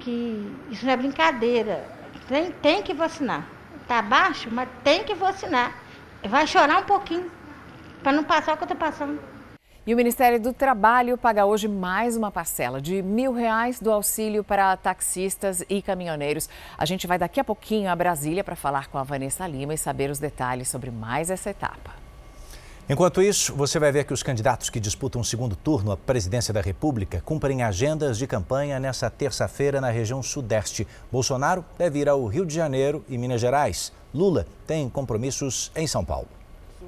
Que 0.00 0.52
isso 0.70 0.84
não 0.84 0.92
é 0.92 0.96
brincadeira. 0.96 1.88
Tem, 2.28 2.50
tem 2.52 2.82
que 2.82 2.92
vacinar. 2.92 3.46
Está 3.80 4.02
baixo, 4.02 4.48
mas 4.50 4.68
tem 4.82 5.04
que 5.04 5.14
vacinar. 5.14 5.74
vai 6.28 6.46
chorar 6.46 6.80
um 6.80 6.84
pouquinho, 6.84 7.30
para 8.02 8.12
não 8.12 8.24
passar 8.24 8.54
o 8.54 8.56
que 8.56 8.64
eu 8.64 8.66
estou 8.66 8.78
passando. 8.78 9.33
E 9.86 9.92
o 9.92 9.96
Ministério 9.98 10.40
do 10.40 10.50
Trabalho 10.50 11.18
paga 11.18 11.44
hoje 11.44 11.68
mais 11.68 12.16
uma 12.16 12.30
parcela 12.30 12.80
de 12.80 13.02
mil 13.02 13.34
reais 13.34 13.78
do 13.78 13.92
auxílio 13.92 14.42
para 14.42 14.74
taxistas 14.78 15.62
e 15.68 15.82
caminhoneiros. 15.82 16.48
A 16.78 16.86
gente 16.86 17.06
vai 17.06 17.18
daqui 17.18 17.38
a 17.38 17.44
pouquinho 17.44 17.90
a 17.90 17.94
Brasília 17.94 18.42
para 18.42 18.56
falar 18.56 18.88
com 18.88 18.96
a 18.96 19.02
Vanessa 19.02 19.46
Lima 19.46 19.74
e 19.74 19.78
saber 19.78 20.08
os 20.08 20.18
detalhes 20.18 20.70
sobre 20.70 20.90
mais 20.90 21.28
essa 21.28 21.50
etapa. 21.50 21.90
Enquanto 22.88 23.20
isso, 23.20 23.54
você 23.54 23.78
vai 23.78 23.92
ver 23.92 24.04
que 24.04 24.14
os 24.14 24.22
candidatos 24.22 24.70
que 24.70 24.80
disputam 24.80 25.20
o 25.20 25.24
segundo 25.24 25.54
turno 25.54 25.92
à 25.92 25.98
presidência 25.98 26.54
da 26.54 26.62
República 26.62 27.20
cumprem 27.20 27.62
agendas 27.62 28.16
de 28.16 28.26
campanha 28.26 28.80
nessa 28.80 29.10
terça-feira 29.10 29.82
na 29.82 29.90
região 29.90 30.22
Sudeste. 30.22 30.88
Bolsonaro 31.12 31.62
deve 31.76 31.98
ir 31.98 32.08
ao 32.08 32.24
Rio 32.24 32.46
de 32.46 32.54
Janeiro 32.54 33.04
e 33.06 33.18
Minas 33.18 33.42
Gerais. 33.42 33.92
Lula 34.14 34.46
tem 34.66 34.88
compromissos 34.88 35.70
em 35.76 35.86
São 35.86 36.02
Paulo. 36.02 36.28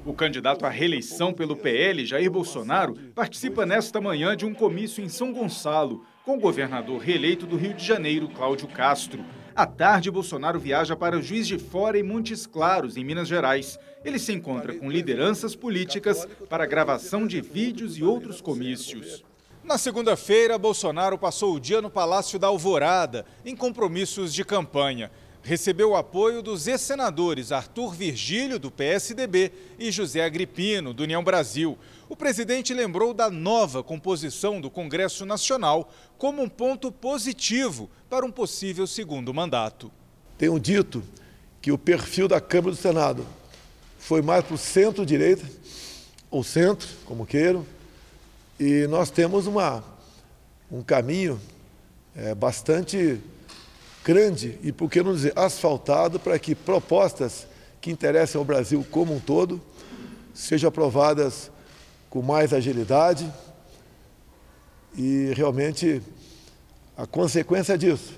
O 0.07 0.13
candidato 0.13 0.65
à 0.65 0.69
reeleição 0.69 1.33
pelo 1.33 1.53
PL, 1.53 2.05
Jair 2.05 2.31
Bolsonaro, 2.31 2.95
participa 3.13 3.65
nesta 3.65 3.99
manhã 3.99 4.37
de 4.37 4.45
um 4.45 4.53
comício 4.53 5.03
em 5.03 5.09
São 5.09 5.33
Gonçalo, 5.33 6.05
com 6.23 6.37
o 6.37 6.39
governador 6.39 6.97
reeleito 7.01 7.45
do 7.45 7.57
Rio 7.57 7.73
de 7.73 7.85
Janeiro, 7.85 8.29
Cláudio 8.29 8.69
Castro. 8.69 9.25
À 9.53 9.65
tarde, 9.65 10.09
Bolsonaro 10.09 10.61
viaja 10.61 10.95
para 10.95 11.21
Juiz 11.21 11.45
de 11.45 11.59
Fora 11.59 11.99
e 11.99 12.03
Montes 12.03 12.47
Claros, 12.47 12.95
em 12.95 13.03
Minas 13.03 13.27
Gerais. 13.27 13.77
Ele 14.05 14.17
se 14.17 14.31
encontra 14.31 14.73
com 14.75 14.89
lideranças 14.89 15.57
políticas 15.57 16.25
para 16.49 16.65
gravação 16.65 17.27
de 17.27 17.41
vídeos 17.41 17.97
e 17.97 18.03
outros 18.05 18.39
comícios. 18.39 19.25
Na 19.61 19.77
segunda-feira, 19.77 20.57
Bolsonaro 20.57 21.17
passou 21.17 21.53
o 21.53 21.59
dia 21.59 21.81
no 21.81 21.89
Palácio 21.89 22.39
da 22.39 22.47
Alvorada, 22.47 23.25
em 23.43 23.53
compromissos 23.53 24.33
de 24.33 24.45
campanha 24.45 25.11
recebeu 25.43 25.91
o 25.91 25.95
apoio 25.95 26.41
dos 26.41 26.67
ex-senadores 26.67 27.51
Arthur 27.51 27.93
Virgílio, 27.93 28.59
do 28.59 28.69
PSDB, 28.69 29.51
e 29.79 29.91
José 29.91 30.23
Agripino, 30.23 30.93
do 30.93 31.03
União 31.03 31.23
Brasil. 31.23 31.77
O 32.09 32.15
presidente 32.15 32.73
lembrou 32.73 33.13
da 33.13 33.29
nova 33.29 33.83
composição 33.83 34.61
do 34.61 34.69
Congresso 34.69 35.25
Nacional 35.25 35.91
como 36.17 36.41
um 36.41 36.49
ponto 36.49 36.91
positivo 36.91 37.89
para 38.09 38.25
um 38.25 38.31
possível 38.31 38.87
segundo 38.87 39.33
mandato. 39.33 39.91
Tenho 40.37 40.59
dito 40.59 41.03
que 41.61 41.71
o 41.71 41.77
perfil 41.77 42.27
da 42.27 42.39
Câmara 42.39 42.71
do 42.71 42.77
Senado 42.77 43.25
foi 43.99 44.21
mais 44.21 44.43
para 44.43 44.55
o 44.55 44.57
centro-direita, 44.57 45.45
ou 46.29 46.43
centro, 46.43 46.87
como 47.05 47.25
queiram, 47.25 47.65
e 48.59 48.87
nós 48.87 49.09
temos 49.09 49.47
uma, 49.47 49.83
um 50.71 50.81
caminho 50.81 51.39
é, 52.15 52.33
bastante 52.33 53.19
grande 54.07 54.57
e, 54.63 54.71
por 54.71 54.89
que 54.89 55.03
não 55.03 55.13
dizer, 55.13 55.33
asfaltado 55.35 56.17
para 56.17 56.39
que 56.39 56.55
propostas 56.55 57.45
que 57.81 57.91
interessem 57.91 58.39
ao 58.39 58.45
Brasil 58.45 58.85
como 58.89 59.13
um 59.13 59.19
todo 59.19 59.61
sejam 60.33 60.69
aprovadas 60.69 61.51
com 62.09 62.21
mais 62.21 62.53
agilidade 62.53 63.29
e 64.97 65.33
realmente 65.35 66.01
a 66.95 67.05
consequência 67.05 67.77
disso 67.77 68.13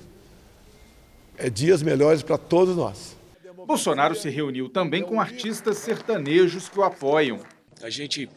é 1.35 1.49
dias 1.49 1.81
melhores 1.81 2.21
para 2.21 2.37
todos 2.37 2.75
nós. 2.75 3.17
Bolsonaro 3.65 4.13
se 4.13 4.29
reuniu 4.29 4.69
também 4.69 5.01
com 5.01 5.19
artistas 5.19 5.77
sertanejos 5.77 6.69
que 6.69 6.77
o 6.77 6.83
apoiam. 6.83 7.39
A 7.81 7.89
gente 7.89 8.29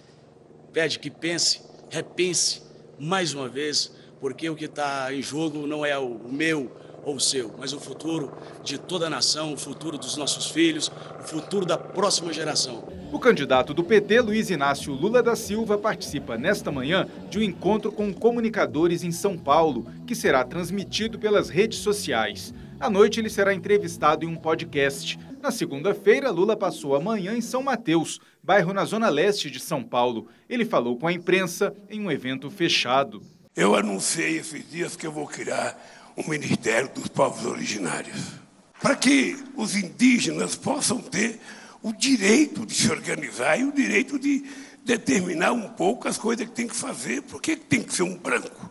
pede 0.72 0.98
que 0.98 1.10
pense, 1.10 1.60
repense 1.90 2.62
mais 2.98 3.34
uma 3.34 3.48
vez, 3.48 3.92
porque 4.20 4.48
o 4.48 4.56
que 4.56 4.64
está 4.64 5.12
em 5.12 5.20
jogo 5.20 5.66
não 5.66 5.84
é 5.84 5.98
o 5.98 6.18
meu, 6.18 6.70
ou 7.04 7.16
o 7.16 7.20
seu, 7.20 7.52
mas 7.58 7.72
o 7.72 7.80
futuro 7.80 8.32
de 8.62 8.78
toda 8.78 9.06
a 9.06 9.10
nação, 9.10 9.52
o 9.52 9.56
futuro 9.56 9.98
dos 9.98 10.16
nossos 10.16 10.46
filhos, 10.46 10.90
o 11.20 11.22
futuro 11.22 11.66
da 11.66 11.76
próxima 11.76 12.32
geração. 12.32 12.84
O 13.12 13.18
candidato 13.18 13.74
do 13.74 13.84
PT, 13.84 14.20
Luiz 14.20 14.48
Inácio 14.48 14.92
Lula 14.92 15.22
da 15.22 15.36
Silva, 15.36 15.76
participa 15.76 16.38
nesta 16.38 16.72
manhã 16.72 17.06
de 17.28 17.38
um 17.38 17.42
encontro 17.42 17.92
com 17.92 18.12
comunicadores 18.12 19.04
em 19.04 19.12
São 19.12 19.36
Paulo, 19.36 19.86
que 20.06 20.14
será 20.14 20.44
transmitido 20.44 21.18
pelas 21.18 21.50
redes 21.50 21.78
sociais. 21.80 22.54
À 22.80 22.88
noite, 22.88 23.20
ele 23.20 23.28
será 23.28 23.52
entrevistado 23.52 24.24
em 24.24 24.28
um 24.28 24.34
podcast. 24.34 25.18
Na 25.42 25.50
segunda-feira, 25.50 26.30
Lula 26.30 26.56
passou 26.56 26.96
a 26.96 27.00
manhã 27.00 27.36
em 27.36 27.40
São 27.40 27.62
Mateus, 27.62 28.18
bairro 28.42 28.72
na 28.72 28.84
zona 28.84 29.08
leste 29.08 29.50
de 29.50 29.60
São 29.60 29.82
Paulo. 29.84 30.26
Ele 30.48 30.64
falou 30.64 30.96
com 30.96 31.06
a 31.06 31.12
imprensa 31.12 31.74
em 31.90 32.00
um 32.00 32.10
evento 32.10 32.50
fechado. 32.50 33.22
Eu 33.54 33.74
anunciei 33.74 34.38
esses 34.38 34.68
dias 34.70 34.96
que 34.96 35.06
eu 35.06 35.12
vou 35.12 35.26
criar 35.26 35.78
o 36.16 36.28
Ministério 36.28 36.88
dos 36.90 37.08
Povos 37.08 37.44
Originários, 37.46 38.32
para 38.80 38.96
que 38.96 39.36
os 39.56 39.76
indígenas 39.76 40.56
possam 40.56 41.00
ter 41.00 41.40
o 41.82 41.92
direito 41.92 42.64
de 42.64 42.74
se 42.74 42.90
organizar 42.90 43.58
e 43.58 43.64
o 43.64 43.72
direito 43.72 44.18
de 44.18 44.44
determinar 44.84 45.52
um 45.52 45.68
pouco 45.68 46.08
as 46.08 46.18
coisas 46.18 46.46
que 46.46 46.54
tem 46.54 46.68
que 46.68 46.76
fazer. 46.76 47.22
Por 47.22 47.40
que 47.40 47.56
tem 47.56 47.82
que 47.82 47.94
ser 47.94 48.02
um 48.02 48.16
branco, 48.16 48.70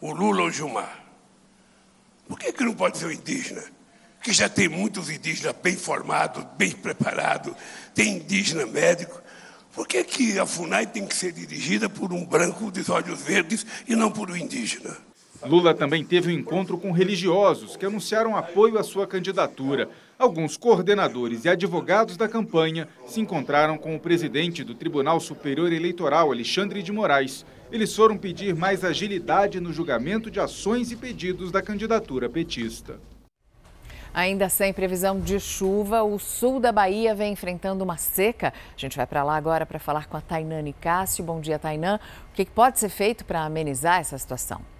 o 0.00 0.12
Lula 0.12 0.42
ou 0.42 0.48
o 0.48 0.50
Gilmar? 0.50 1.04
Por 2.28 2.38
que, 2.38 2.52
que 2.52 2.64
não 2.64 2.74
pode 2.74 2.98
ser 2.98 3.06
um 3.06 3.10
indígena? 3.10 3.62
Que 4.22 4.32
já 4.32 4.48
tem 4.48 4.68
muitos 4.68 5.10
indígenas 5.10 5.54
bem 5.62 5.76
formados, 5.76 6.44
bem 6.56 6.70
preparados, 6.70 7.54
tem 7.94 8.16
indígena 8.16 8.64
médico. 8.66 9.22
Por 9.74 9.86
que, 9.86 10.02
que 10.04 10.38
a 10.38 10.46
FUNAI 10.46 10.86
tem 10.86 11.04
que 11.04 11.16
ser 11.16 11.32
dirigida 11.32 11.88
por 11.88 12.12
um 12.12 12.24
branco 12.24 12.70
de 12.70 12.88
olhos 12.90 13.20
verdes 13.20 13.66
e 13.86 13.94
não 13.94 14.10
por 14.10 14.30
um 14.30 14.36
indígena? 14.36 14.96
Lula 15.46 15.74
também 15.74 16.02
teve 16.02 16.30
um 16.30 16.38
encontro 16.38 16.78
com 16.78 16.90
religiosos 16.90 17.76
que 17.76 17.84
anunciaram 17.84 18.34
apoio 18.34 18.78
à 18.78 18.82
sua 18.82 19.06
candidatura. 19.06 19.90
Alguns 20.18 20.56
coordenadores 20.56 21.44
e 21.44 21.50
advogados 21.50 22.16
da 22.16 22.26
campanha 22.26 22.88
se 23.06 23.20
encontraram 23.20 23.76
com 23.76 23.94
o 23.94 24.00
presidente 24.00 24.64
do 24.64 24.74
Tribunal 24.74 25.20
Superior 25.20 25.70
Eleitoral, 25.70 26.32
Alexandre 26.32 26.82
de 26.82 26.90
Moraes. 26.90 27.44
Eles 27.70 27.94
foram 27.94 28.16
pedir 28.16 28.54
mais 28.54 28.84
agilidade 28.84 29.60
no 29.60 29.70
julgamento 29.70 30.30
de 30.30 30.40
ações 30.40 30.90
e 30.90 30.96
pedidos 30.96 31.52
da 31.52 31.60
candidatura 31.60 32.28
petista. 32.30 32.98
Ainda 34.14 34.48
sem 34.48 34.72
previsão 34.72 35.20
de 35.20 35.38
chuva, 35.40 36.02
o 36.04 36.18
sul 36.18 36.58
da 36.58 36.72
Bahia 36.72 37.14
vem 37.14 37.32
enfrentando 37.32 37.84
uma 37.84 37.98
seca. 37.98 38.54
A 38.74 38.80
gente 38.80 38.96
vai 38.96 39.06
para 39.06 39.24
lá 39.24 39.36
agora 39.36 39.66
para 39.66 39.78
falar 39.78 40.06
com 40.06 40.16
a 40.16 40.20
Tainã 40.22 40.62
Cássio. 40.80 41.24
Bom 41.24 41.40
dia, 41.40 41.58
Tainã. 41.58 41.98
O 42.30 42.34
que 42.34 42.46
pode 42.46 42.78
ser 42.78 42.88
feito 42.88 43.24
para 43.24 43.44
amenizar 43.44 44.00
essa 44.00 44.16
situação? 44.16 44.73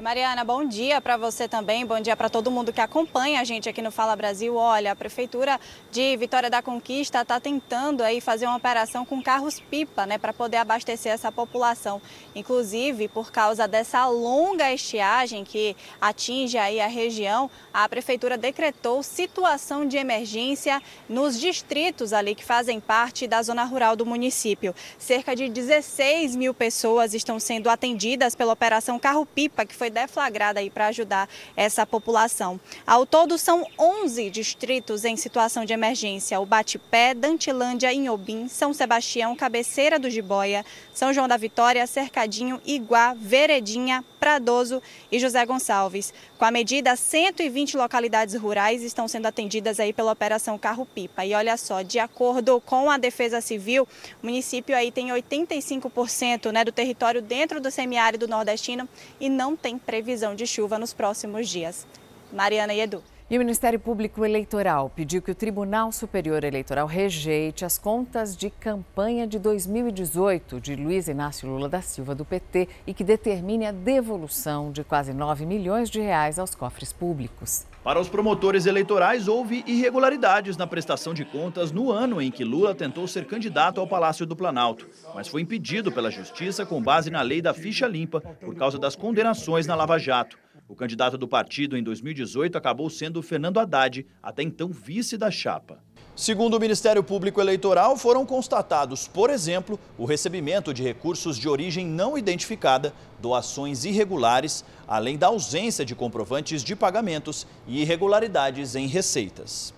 Mariana, 0.00 0.44
bom 0.44 0.64
dia 0.64 1.00
para 1.00 1.16
você 1.16 1.48
também, 1.48 1.84
bom 1.84 1.98
dia 1.98 2.16
para 2.16 2.28
todo 2.28 2.52
mundo 2.52 2.72
que 2.72 2.80
acompanha 2.80 3.40
a 3.40 3.44
gente 3.44 3.68
aqui 3.68 3.82
no 3.82 3.90
Fala 3.90 4.14
Brasil. 4.14 4.54
Olha, 4.54 4.92
a 4.92 4.96
Prefeitura 4.96 5.58
de 5.90 6.16
Vitória 6.16 6.48
da 6.48 6.62
Conquista 6.62 7.20
está 7.20 7.40
tentando 7.40 8.04
aí 8.04 8.20
fazer 8.20 8.46
uma 8.46 8.56
operação 8.56 9.04
com 9.04 9.20
carros-pipa, 9.20 10.06
né, 10.06 10.16
para 10.16 10.32
poder 10.32 10.58
abastecer 10.58 11.10
essa 11.10 11.32
população. 11.32 12.00
Inclusive, 12.32 13.08
por 13.08 13.32
causa 13.32 13.66
dessa 13.66 14.06
longa 14.06 14.72
estiagem 14.72 15.42
que 15.42 15.76
atinge 16.00 16.56
aí 16.56 16.80
a 16.80 16.86
região, 16.86 17.50
a 17.74 17.88
Prefeitura 17.88 18.38
decretou 18.38 19.02
situação 19.02 19.84
de 19.84 19.96
emergência 19.96 20.80
nos 21.08 21.40
distritos 21.40 22.12
ali 22.12 22.36
que 22.36 22.44
fazem 22.44 22.78
parte 22.78 23.26
da 23.26 23.42
zona 23.42 23.64
rural 23.64 23.96
do 23.96 24.06
município. 24.06 24.72
Cerca 24.96 25.34
de 25.34 25.48
16 25.48 26.36
mil 26.36 26.54
pessoas 26.54 27.14
estão 27.14 27.40
sendo 27.40 27.68
atendidas 27.68 28.36
pela 28.36 28.52
operação 28.52 28.96
Carro-Pipa, 28.96 29.66
que 29.66 29.74
foi 29.74 29.87
foi 29.88 29.90
deflagrada 29.90 30.60
aí 30.60 30.70
para 30.70 30.88
ajudar 30.88 31.28
essa 31.56 31.86
população. 31.86 32.60
Ao 32.86 33.06
todo, 33.06 33.38
são 33.38 33.66
11 33.78 34.30
distritos 34.30 35.04
em 35.04 35.16
situação 35.16 35.64
de 35.64 35.72
emergência: 35.72 36.38
o 36.38 36.46
Batipé, 36.46 37.14
Dantilândia, 37.14 37.92
Inhobim, 37.92 38.48
São 38.48 38.72
Sebastião, 38.72 39.34
Cabeceira 39.34 39.98
do 39.98 40.10
Jiboia, 40.10 40.64
São 40.92 41.12
João 41.12 41.26
da 41.26 41.36
Vitória, 41.36 41.86
Cercadinho, 41.86 42.60
Iguá, 42.66 43.14
Veredinha, 43.14 44.04
Pradoso 44.18 44.82
e 45.10 45.18
José 45.18 45.44
Gonçalves. 45.46 46.12
Com 46.38 46.44
a 46.44 46.50
medida, 46.50 46.96
120 46.96 47.76
localidades 47.76 48.34
rurais 48.34 48.82
estão 48.82 49.06
sendo 49.08 49.26
atendidas 49.26 49.78
aí 49.80 49.92
pela 49.92 50.12
Operação 50.12 50.58
Carro 50.58 50.86
Pipa. 50.86 51.24
E 51.24 51.34
olha 51.34 51.56
só, 51.56 51.82
de 51.82 51.98
acordo 51.98 52.60
com 52.60 52.90
a 52.90 52.98
Defesa 52.98 53.40
Civil, 53.40 53.86
o 54.22 54.26
município 54.26 54.76
aí 54.76 54.90
tem 54.90 55.08
85% 55.08 56.50
né, 56.52 56.64
do 56.64 56.72
território 56.72 57.22
dentro 57.22 57.60
do 57.60 57.70
semiárido 57.70 58.28
nordestino 58.28 58.88
e 59.20 59.28
não 59.28 59.56
tem 59.56 59.78
previsão 59.78 60.34
de 60.34 60.46
chuva 60.46 60.78
nos 60.78 60.92
próximos 60.92 61.48
dias. 61.48 61.86
Mariana 62.32 62.74
e 62.74 62.80
Edu. 62.80 63.02
E 63.30 63.36
o 63.36 63.38
Ministério 63.38 63.78
Público 63.78 64.24
Eleitoral 64.24 64.88
pediu 64.88 65.20
que 65.20 65.30
o 65.30 65.34
Tribunal 65.34 65.92
Superior 65.92 66.44
Eleitoral 66.44 66.86
rejeite 66.86 67.62
as 67.62 67.76
contas 67.76 68.34
de 68.34 68.48
campanha 68.48 69.26
de 69.26 69.38
2018 69.38 70.58
de 70.58 70.74
Luiz 70.74 71.08
Inácio 71.08 71.46
Lula 71.46 71.68
da 71.68 71.82
Silva, 71.82 72.14
do 72.14 72.24
PT, 72.24 72.66
e 72.86 72.94
que 72.94 73.04
determine 73.04 73.66
a 73.66 73.70
devolução 73.70 74.72
de 74.72 74.82
quase 74.82 75.12
9 75.12 75.44
milhões 75.44 75.90
de 75.90 76.00
reais 76.00 76.38
aos 76.38 76.54
cofres 76.54 76.90
públicos. 76.90 77.66
Para 77.84 78.00
os 78.00 78.08
promotores 78.08 78.64
eleitorais, 78.64 79.28
houve 79.28 79.62
irregularidades 79.66 80.56
na 80.56 80.66
prestação 80.66 81.12
de 81.12 81.26
contas 81.26 81.70
no 81.70 81.92
ano 81.92 82.22
em 82.22 82.30
que 82.30 82.44
Lula 82.44 82.74
tentou 82.74 83.06
ser 83.06 83.26
candidato 83.26 83.78
ao 83.78 83.86
Palácio 83.86 84.24
do 84.24 84.34
Planalto, 84.34 84.88
mas 85.14 85.28
foi 85.28 85.42
impedido 85.42 85.92
pela 85.92 86.10
Justiça 86.10 86.64
com 86.64 86.82
base 86.82 87.10
na 87.10 87.20
lei 87.20 87.42
da 87.42 87.52
ficha 87.52 87.86
limpa 87.86 88.22
por 88.40 88.54
causa 88.54 88.78
das 88.78 88.96
condenações 88.96 89.66
na 89.66 89.74
Lava 89.74 89.98
Jato. 89.98 90.38
O 90.68 90.76
candidato 90.76 91.16
do 91.16 91.26
partido 91.26 91.78
em 91.78 91.82
2018 91.82 92.58
acabou 92.58 92.90
sendo 92.90 93.22
Fernando 93.22 93.58
Haddad, 93.58 94.06
até 94.22 94.42
então 94.42 94.68
vice 94.68 95.16
da 95.16 95.30
chapa. 95.30 95.82
Segundo 96.14 96.58
o 96.58 96.60
Ministério 96.60 97.02
Público 97.02 97.40
Eleitoral, 97.40 97.96
foram 97.96 98.26
constatados, 98.26 99.08
por 99.08 99.30
exemplo, 99.30 99.80
o 99.96 100.04
recebimento 100.04 100.74
de 100.74 100.82
recursos 100.82 101.38
de 101.38 101.48
origem 101.48 101.86
não 101.86 102.18
identificada, 102.18 102.92
doações 103.18 103.86
irregulares, 103.86 104.62
além 104.86 105.16
da 105.16 105.28
ausência 105.28 105.86
de 105.86 105.94
comprovantes 105.94 106.62
de 106.62 106.76
pagamentos 106.76 107.46
e 107.66 107.80
irregularidades 107.80 108.74
em 108.74 108.86
receitas. 108.86 109.72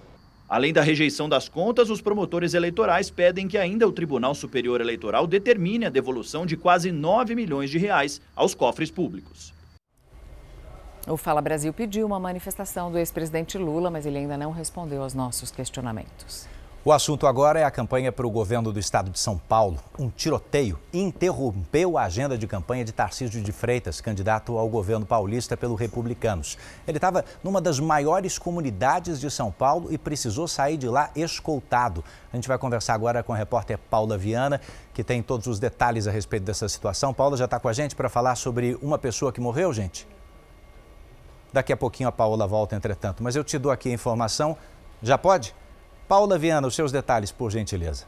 Além 0.48 0.72
da 0.72 0.82
rejeição 0.82 1.28
das 1.28 1.48
contas, 1.48 1.88
os 1.88 2.00
promotores 2.00 2.52
eleitorais 2.52 3.10
pedem 3.10 3.46
que 3.46 3.56
ainda 3.56 3.86
o 3.86 3.92
Tribunal 3.92 4.34
Superior 4.34 4.80
Eleitoral 4.80 5.24
determine 5.24 5.86
a 5.86 5.90
devolução 5.90 6.44
de 6.44 6.56
quase 6.56 6.90
9 6.90 7.36
milhões 7.36 7.70
de 7.70 7.78
reais 7.78 8.20
aos 8.34 8.56
cofres 8.56 8.90
públicos. 8.90 9.59
O 11.06 11.16
Fala 11.16 11.40
Brasil 11.40 11.72
pediu 11.72 12.06
uma 12.06 12.20
manifestação 12.20 12.90
do 12.92 12.98
ex-presidente 12.98 13.56
Lula, 13.56 13.90
mas 13.90 14.04
ele 14.04 14.18
ainda 14.18 14.36
não 14.36 14.50
respondeu 14.50 15.02
aos 15.02 15.14
nossos 15.14 15.50
questionamentos. 15.50 16.46
O 16.82 16.92
assunto 16.92 17.26
agora 17.26 17.60
é 17.60 17.64
a 17.64 17.70
campanha 17.70 18.10
para 18.10 18.26
o 18.26 18.30
governo 18.30 18.72
do 18.72 18.78
estado 18.78 19.10
de 19.10 19.18
São 19.18 19.36
Paulo. 19.36 19.78
Um 19.98 20.08
tiroteio 20.08 20.78
interrompeu 20.92 21.98
a 21.98 22.04
agenda 22.04 22.38
de 22.38 22.46
campanha 22.46 22.84
de 22.84 22.92
Tarcísio 22.92 23.42
de 23.42 23.52
Freitas, 23.52 24.00
candidato 24.00 24.56
ao 24.56 24.68
governo 24.68 25.04
paulista 25.04 25.56
pelo 25.56 25.74
Republicanos. 25.74 26.56
Ele 26.86 26.96
estava 26.96 27.24
numa 27.44 27.60
das 27.60 27.78
maiores 27.78 28.38
comunidades 28.38 29.20
de 29.20 29.30
São 29.30 29.50
Paulo 29.50 29.92
e 29.92 29.98
precisou 29.98 30.48
sair 30.48 30.78
de 30.78 30.88
lá 30.88 31.10
escoltado. 31.14 32.02
A 32.32 32.36
gente 32.36 32.48
vai 32.48 32.56
conversar 32.56 32.94
agora 32.94 33.22
com 33.22 33.32
a 33.34 33.36
repórter 33.36 33.76
Paula 33.76 34.16
Viana, 34.16 34.58
que 34.94 35.04
tem 35.04 35.22
todos 35.22 35.46
os 35.46 35.58
detalhes 35.58 36.06
a 36.06 36.10
respeito 36.10 36.44
dessa 36.44 36.68
situação. 36.68 37.12
Paula 37.12 37.36
já 37.36 37.44
está 37.46 37.58
com 37.58 37.68
a 37.68 37.72
gente 37.74 37.94
para 37.94 38.08
falar 38.08 38.36
sobre 38.36 38.78
uma 38.80 38.98
pessoa 38.98 39.32
que 39.32 39.40
morreu, 39.40 39.70
gente? 39.72 40.06
Daqui 41.52 41.72
a 41.72 41.76
pouquinho 41.76 42.08
a 42.08 42.12
Paula 42.12 42.46
volta, 42.46 42.76
entretanto. 42.76 43.22
Mas 43.22 43.36
eu 43.36 43.42
te 43.42 43.58
dou 43.58 43.72
aqui 43.72 43.88
a 43.90 43.92
informação. 43.92 44.56
Já 45.02 45.18
pode? 45.18 45.54
Paula 46.06 46.38
Viana, 46.38 46.66
os 46.66 46.74
seus 46.74 46.92
detalhes, 46.92 47.32
por 47.32 47.50
gentileza. 47.50 48.04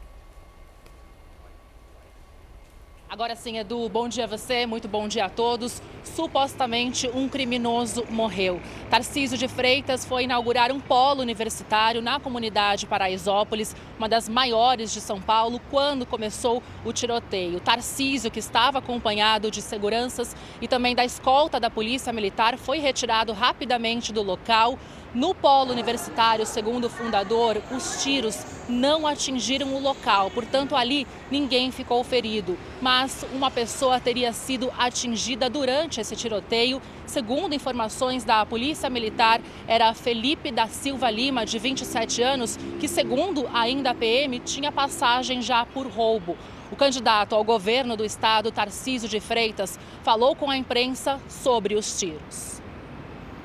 Agora 3.12 3.36
sim, 3.36 3.58
Edu, 3.58 3.90
bom 3.90 4.08
dia 4.08 4.24
a 4.24 4.26
você, 4.26 4.64
muito 4.64 4.88
bom 4.88 5.06
dia 5.06 5.26
a 5.26 5.28
todos. 5.28 5.82
Supostamente 6.02 7.10
um 7.10 7.28
criminoso 7.28 8.06
morreu. 8.08 8.58
Tarcísio 8.88 9.36
de 9.36 9.46
Freitas 9.48 10.02
foi 10.02 10.24
inaugurar 10.24 10.72
um 10.72 10.80
polo 10.80 11.20
universitário 11.20 12.00
na 12.00 12.18
comunidade 12.18 12.86
Paraisópolis, 12.86 13.76
uma 13.98 14.08
das 14.08 14.30
maiores 14.30 14.94
de 14.94 15.00
São 15.02 15.20
Paulo, 15.20 15.60
quando 15.70 16.06
começou 16.06 16.62
o 16.86 16.90
tiroteio. 16.90 17.60
Tarcísio, 17.60 18.30
que 18.30 18.38
estava 18.38 18.78
acompanhado 18.78 19.50
de 19.50 19.60
seguranças 19.60 20.34
e 20.62 20.66
também 20.66 20.94
da 20.94 21.04
escolta 21.04 21.60
da 21.60 21.68
Polícia 21.68 22.14
Militar, 22.14 22.56
foi 22.56 22.78
retirado 22.78 23.34
rapidamente 23.34 24.10
do 24.10 24.22
local. 24.22 24.78
No 25.14 25.34
polo 25.34 25.72
universitário, 25.72 26.46
segundo 26.46 26.86
o 26.86 26.90
fundador, 26.90 27.60
os 27.70 28.02
tiros 28.02 28.46
não 28.66 29.06
atingiram 29.06 29.74
o 29.74 29.78
local, 29.78 30.30
portanto, 30.30 30.74
ali 30.74 31.06
ninguém 31.30 31.70
ficou 31.70 32.02
ferido. 32.02 32.56
Mas 32.80 33.22
uma 33.30 33.50
pessoa 33.50 34.00
teria 34.00 34.32
sido 34.32 34.72
atingida 34.78 35.50
durante 35.50 36.00
esse 36.00 36.16
tiroteio. 36.16 36.80
Segundo 37.04 37.54
informações 37.54 38.24
da 38.24 38.46
Polícia 38.46 38.88
Militar, 38.88 39.42
era 39.68 39.92
Felipe 39.92 40.50
da 40.50 40.66
Silva 40.66 41.10
Lima, 41.10 41.44
de 41.44 41.58
27 41.58 42.22
anos, 42.22 42.58
que, 42.80 42.88
segundo 42.88 43.46
ainda 43.52 43.90
a 43.90 43.94
PM, 43.94 44.38
tinha 44.38 44.72
passagem 44.72 45.42
já 45.42 45.66
por 45.66 45.86
roubo. 45.86 46.38
O 46.70 46.76
candidato 46.76 47.34
ao 47.34 47.44
governo 47.44 47.98
do 47.98 48.04
estado, 48.04 48.50
Tarcísio 48.50 49.10
de 49.10 49.20
Freitas, 49.20 49.78
falou 50.02 50.34
com 50.34 50.50
a 50.50 50.56
imprensa 50.56 51.20
sobre 51.28 51.74
os 51.74 51.98
tiros. 52.00 52.62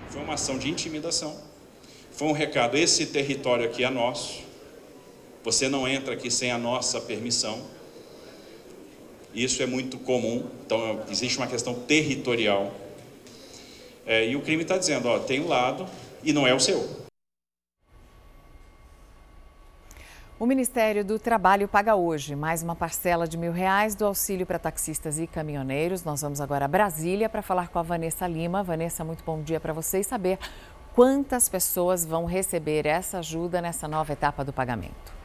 Foi 0.07 0.23
uma 0.23 0.35
ação 0.35 0.57
de 0.57 0.69
intimidação 0.69 1.46
foi 2.17 2.27
um 2.27 2.33
recado: 2.33 2.75
esse 2.75 3.05
território 3.05 3.65
aqui 3.65 3.83
é 3.83 3.89
nosso, 3.89 4.43
você 5.43 5.69
não 5.69 5.87
entra 5.87 6.15
aqui 6.15 6.29
sem 6.29 6.51
a 6.51 6.57
nossa 6.57 6.99
permissão. 6.99 7.61
Isso 9.33 9.61
é 9.61 9.67
muito 9.67 9.99
comum, 9.99 10.43
então 10.65 11.03
existe 11.09 11.37
uma 11.37 11.47
questão 11.47 11.75
territorial. 11.75 12.73
É, 14.05 14.27
e 14.27 14.35
o 14.35 14.41
crime 14.41 14.63
está 14.63 14.77
dizendo: 14.77 15.07
ó, 15.07 15.19
tem 15.19 15.39
um 15.39 15.47
lado 15.47 15.85
e 16.23 16.33
não 16.33 16.47
é 16.47 16.53
o 16.53 16.59
seu. 16.59 17.07
O 20.39 20.45
Ministério 20.45 21.03
do 21.03 21.17
Trabalho 21.17 21.67
paga 21.67 21.95
hoje 21.95 22.35
mais 22.35 22.61
uma 22.61 22.75
parcela 22.75 23.27
de 23.27 23.35
mil 23.35 23.51
reais 23.51 23.95
do 23.95 24.05
auxílio 24.05 24.45
para 24.45 24.59
taxistas 24.59 25.17
e 25.17 25.25
caminhoneiros. 25.25 26.03
Nós 26.03 26.21
vamos 26.21 26.39
agora 26.39 26.65
a 26.65 26.67
Brasília 26.67 27.27
para 27.27 27.41
falar 27.41 27.69
com 27.69 27.79
a 27.79 27.81
Vanessa 27.81 28.27
Lima. 28.27 28.61
Vanessa, 28.61 29.03
muito 29.03 29.23
bom 29.23 29.41
dia 29.41 29.59
para 29.59 29.73
você 29.73 29.99
e 29.99 30.03
saber 30.03 30.37
quantas 30.97 31.47
pessoas 31.47 32.03
vão 32.03 32.25
receber 32.25 32.87
essa 32.87 33.19
ajuda 33.19 33.61
nessa 33.61 33.87
nova 33.87 34.13
etapa 34.13 34.43
do 34.43 34.51
pagamento. 34.51 35.16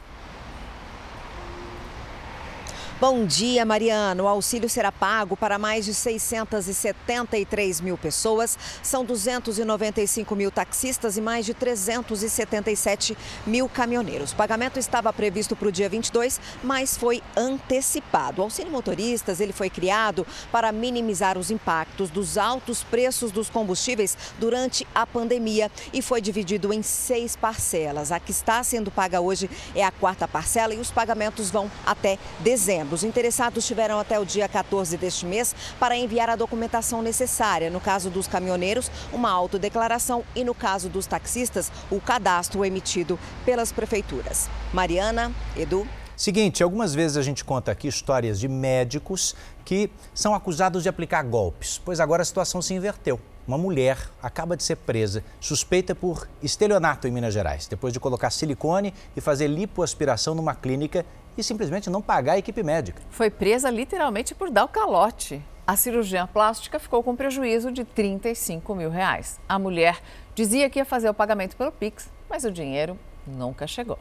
Bom 2.99 3.25
dia, 3.25 3.65
Mariana. 3.65 4.23
O 4.23 4.27
auxílio 4.27 4.69
será 4.69 4.91
pago 4.91 5.35
para 5.35 5.57
mais 5.57 5.83
de 5.83 5.93
673 5.93 7.81
mil 7.81 7.97
pessoas. 7.97 8.57
São 8.81 9.03
295 9.03 10.35
mil 10.35 10.51
taxistas 10.51 11.17
e 11.17 11.21
mais 11.21 11.45
de 11.45 11.53
377 11.53 13.17
mil 13.45 13.67
caminhoneiros. 13.67 14.31
O 14.31 14.35
pagamento 14.35 14.79
estava 14.79 15.11
previsto 15.11 15.55
para 15.55 15.67
o 15.67 15.71
dia 15.71 15.89
22, 15.89 16.39
mas 16.63 16.95
foi 16.95 17.21
antecipado. 17.35 18.41
O 18.41 18.45
auxílio 18.45 18.71
motoristas 18.71 19.41
ele 19.41 19.53
foi 19.53 19.69
criado 19.69 20.25
para 20.51 20.71
minimizar 20.71 21.37
os 21.37 21.51
impactos 21.51 22.09
dos 22.09 22.37
altos 22.37 22.83
preços 22.83 23.31
dos 23.31 23.49
combustíveis 23.49 24.15
durante 24.39 24.87
a 24.93 25.05
pandemia 25.05 25.69
e 25.91 26.01
foi 26.01 26.21
dividido 26.21 26.71
em 26.71 26.81
seis 26.81 27.35
parcelas. 27.35 28.11
A 28.11 28.19
que 28.19 28.31
está 28.31 28.63
sendo 28.63 28.91
paga 28.91 29.19
hoje 29.19 29.49
é 29.75 29.83
a 29.83 29.91
quarta 29.91 30.27
parcela 30.27 30.73
e 30.73 30.79
os 30.79 30.91
pagamentos 30.91 31.49
vão 31.49 31.69
até 31.85 32.17
dezembro. 32.39 32.92
Os 32.93 33.03
interessados 33.03 33.65
tiveram 33.65 33.97
até 33.99 34.19
o 34.19 34.25
dia 34.25 34.47
14 34.47 34.95
deste 34.97 35.25
mês 35.25 35.55
para 35.79 35.97
enviar 35.97 36.29
a 36.29 36.35
documentação 36.35 37.01
necessária. 37.01 37.71
No 37.71 37.81
caso 37.81 38.11
dos 38.11 38.27
caminhoneiros, 38.27 38.91
uma 39.11 39.31
autodeclaração 39.31 40.23
e 40.35 40.43
no 40.43 40.53
caso 40.53 40.89
dos 40.89 41.07
taxistas, 41.07 41.71
o 41.89 41.99
cadastro 41.99 42.63
emitido 42.63 43.17
pelas 43.43 43.71
prefeituras. 43.71 44.47
Mariana, 44.71 45.31
Edu. 45.57 45.87
Seguinte, 46.15 46.61
algumas 46.61 46.93
vezes 46.93 47.17
a 47.17 47.23
gente 47.23 47.43
conta 47.43 47.71
aqui 47.71 47.87
histórias 47.87 48.39
de 48.39 48.47
médicos 48.47 49.35
que 49.65 49.89
são 50.13 50.35
acusados 50.35 50.83
de 50.83 50.89
aplicar 50.89 51.23
golpes, 51.23 51.81
pois 51.83 51.99
agora 51.99 52.21
a 52.21 52.25
situação 52.25 52.61
se 52.61 52.75
inverteu. 52.75 53.19
Uma 53.45 53.57
mulher 53.57 53.97
acaba 54.21 54.55
de 54.55 54.63
ser 54.63 54.77
presa, 54.77 55.21
suspeita 55.41 55.93
por 55.93 56.29
estelionato 56.41 57.07
em 57.07 57.11
Minas 57.11 57.33
Gerais, 57.33 57.67
depois 57.67 57.91
de 57.91 57.99
colocar 57.99 58.29
silicone 58.29 58.93
e 59.17 59.19
fazer 59.19 59.47
lipoaspiração 59.47 60.33
numa 60.33 60.55
clínica 60.55 61.05
e 61.37 61.43
simplesmente 61.43 61.89
não 61.89 62.01
pagar 62.01 62.33
a 62.33 62.37
equipe 62.37 62.63
médica. 62.63 63.01
Foi 63.09 63.29
presa 63.29 63.69
literalmente 63.69 64.35
por 64.35 64.49
dar 64.49 64.65
o 64.65 64.69
calote. 64.69 65.41
A 65.65 65.77
cirurgia 65.77 66.27
plástica 66.27 66.77
ficou 66.77 67.01
com 67.01 67.15
prejuízo 67.15 67.71
de 67.71 67.85
35 67.85 68.75
mil 68.75 68.89
reais. 68.89 69.39
A 69.47 69.57
mulher 69.57 70.01
dizia 70.35 70.69
que 70.69 70.79
ia 70.79 70.85
fazer 70.85 71.09
o 71.09 71.13
pagamento 71.13 71.55
pelo 71.55 71.71
Pix, 71.71 72.11
mas 72.29 72.43
o 72.43 72.51
dinheiro 72.51 72.99
nunca 73.25 73.65
chegou. 73.65 73.97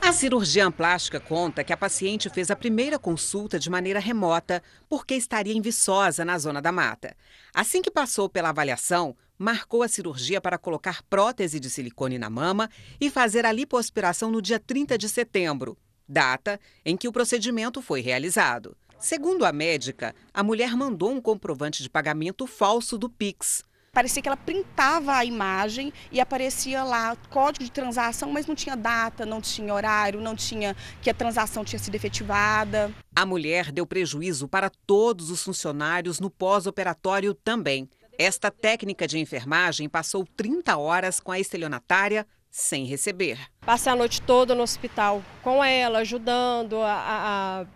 A 0.00 0.12
cirurgiã 0.12 0.70
plástica 0.70 1.18
conta 1.18 1.64
que 1.64 1.72
a 1.72 1.76
paciente 1.76 2.30
fez 2.30 2.48
a 2.48 2.54
primeira 2.54 2.96
consulta 2.96 3.58
de 3.58 3.68
maneira 3.68 3.98
remota 3.98 4.62
porque 4.88 5.14
estaria 5.14 5.52
em 5.52 5.60
Viçosa, 5.60 6.24
na 6.24 6.38
Zona 6.38 6.62
da 6.62 6.70
Mata. 6.70 7.16
Assim 7.52 7.82
que 7.82 7.90
passou 7.90 8.28
pela 8.28 8.50
avaliação, 8.50 9.16
marcou 9.36 9.82
a 9.82 9.88
cirurgia 9.88 10.40
para 10.40 10.58
colocar 10.58 11.02
prótese 11.10 11.58
de 11.58 11.68
silicone 11.68 12.20
na 12.20 12.30
mama 12.30 12.70
e 13.00 13.10
fazer 13.10 13.44
a 13.44 13.50
lipoaspiração 13.50 14.30
no 14.30 14.40
dia 14.40 14.60
30 14.60 14.96
de 14.96 15.08
setembro 15.08 15.76
data 16.08 16.60
em 16.84 16.96
que 16.96 17.08
o 17.08 17.12
procedimento 17.12 17.82
foi 17.82 18.00
realizado. 18.00 18.76
Segundo 18.98 19.44
a 19.44 19.52
médica, 19.52 20.14
a 20.32 20.42
mulher 20.42 20.74
mandou 20.74 21.10
um 21.10 21.20
comprovante 21.20 21.82
de 21.82 21.90
pagamento 21.90 22.46
falso 22.46 22.96
do 22.96 23.08
Pix. 23.08 23.62
Parecia 23.92 24.20
que 24.20 24.28
ela 24.28 24.36
printava 24.36 25.14
a 25.14 25.24
imagem 25.24 25.90
e 26.12 26.20
aparecia 26.20 26.84
lá 26.84 27.16
código 27.30 27.64
de 27.64 27.70
transação, 27.70 28.30
mas 28.30 28.46
não 28.46 28.54
tinha 28.54 28.76
data, 28.76 29.24
não 29.24 29.40
tinha 29.40 29.72
horário, 29.72 30.20
não 30.20 30.36
tinha 30.36 30.76
que 31.00 31.08
a 31.08 31.14
transação 31.14 31.64
tinha 31.64 31.78
sido 31.78 31.94
efetivada. 31.94 32.92
A 33.14 33.24
mulher 33.24 33.72
deu 33.72 33.86
prejuízo 33.86 34.48
para 34.48 34.70
todos 34.86 35.30
os 35.30 35.42
funcionários 35.42 36.20
no 36.20 36.28
pós-operatório 36.28 37.32
também. 37.32 37.88
Esta 38.18 38.50
técnica 38.50 39.06
de 39.06 39.18
enfermagem 39.18 39.88
passou 39.88 40.26
30 40.36 40.76
horas 40.76 41.18
com 41.18 41.32
a 41.32 41.40
estelionatária 41.40 42.26
sem 42.56 42.86
receber. 42.86 43.38
Passei 43.60 43.92
a 43.92 43.94
noite 43.94 44.22
toda 44.22 44.54
no 44.54 44.62
hospital 44.62 45.22
com 45.42 45.62
ela, 45.62 45.98
ajudando 45.98 46.80
a, 46.80 47.66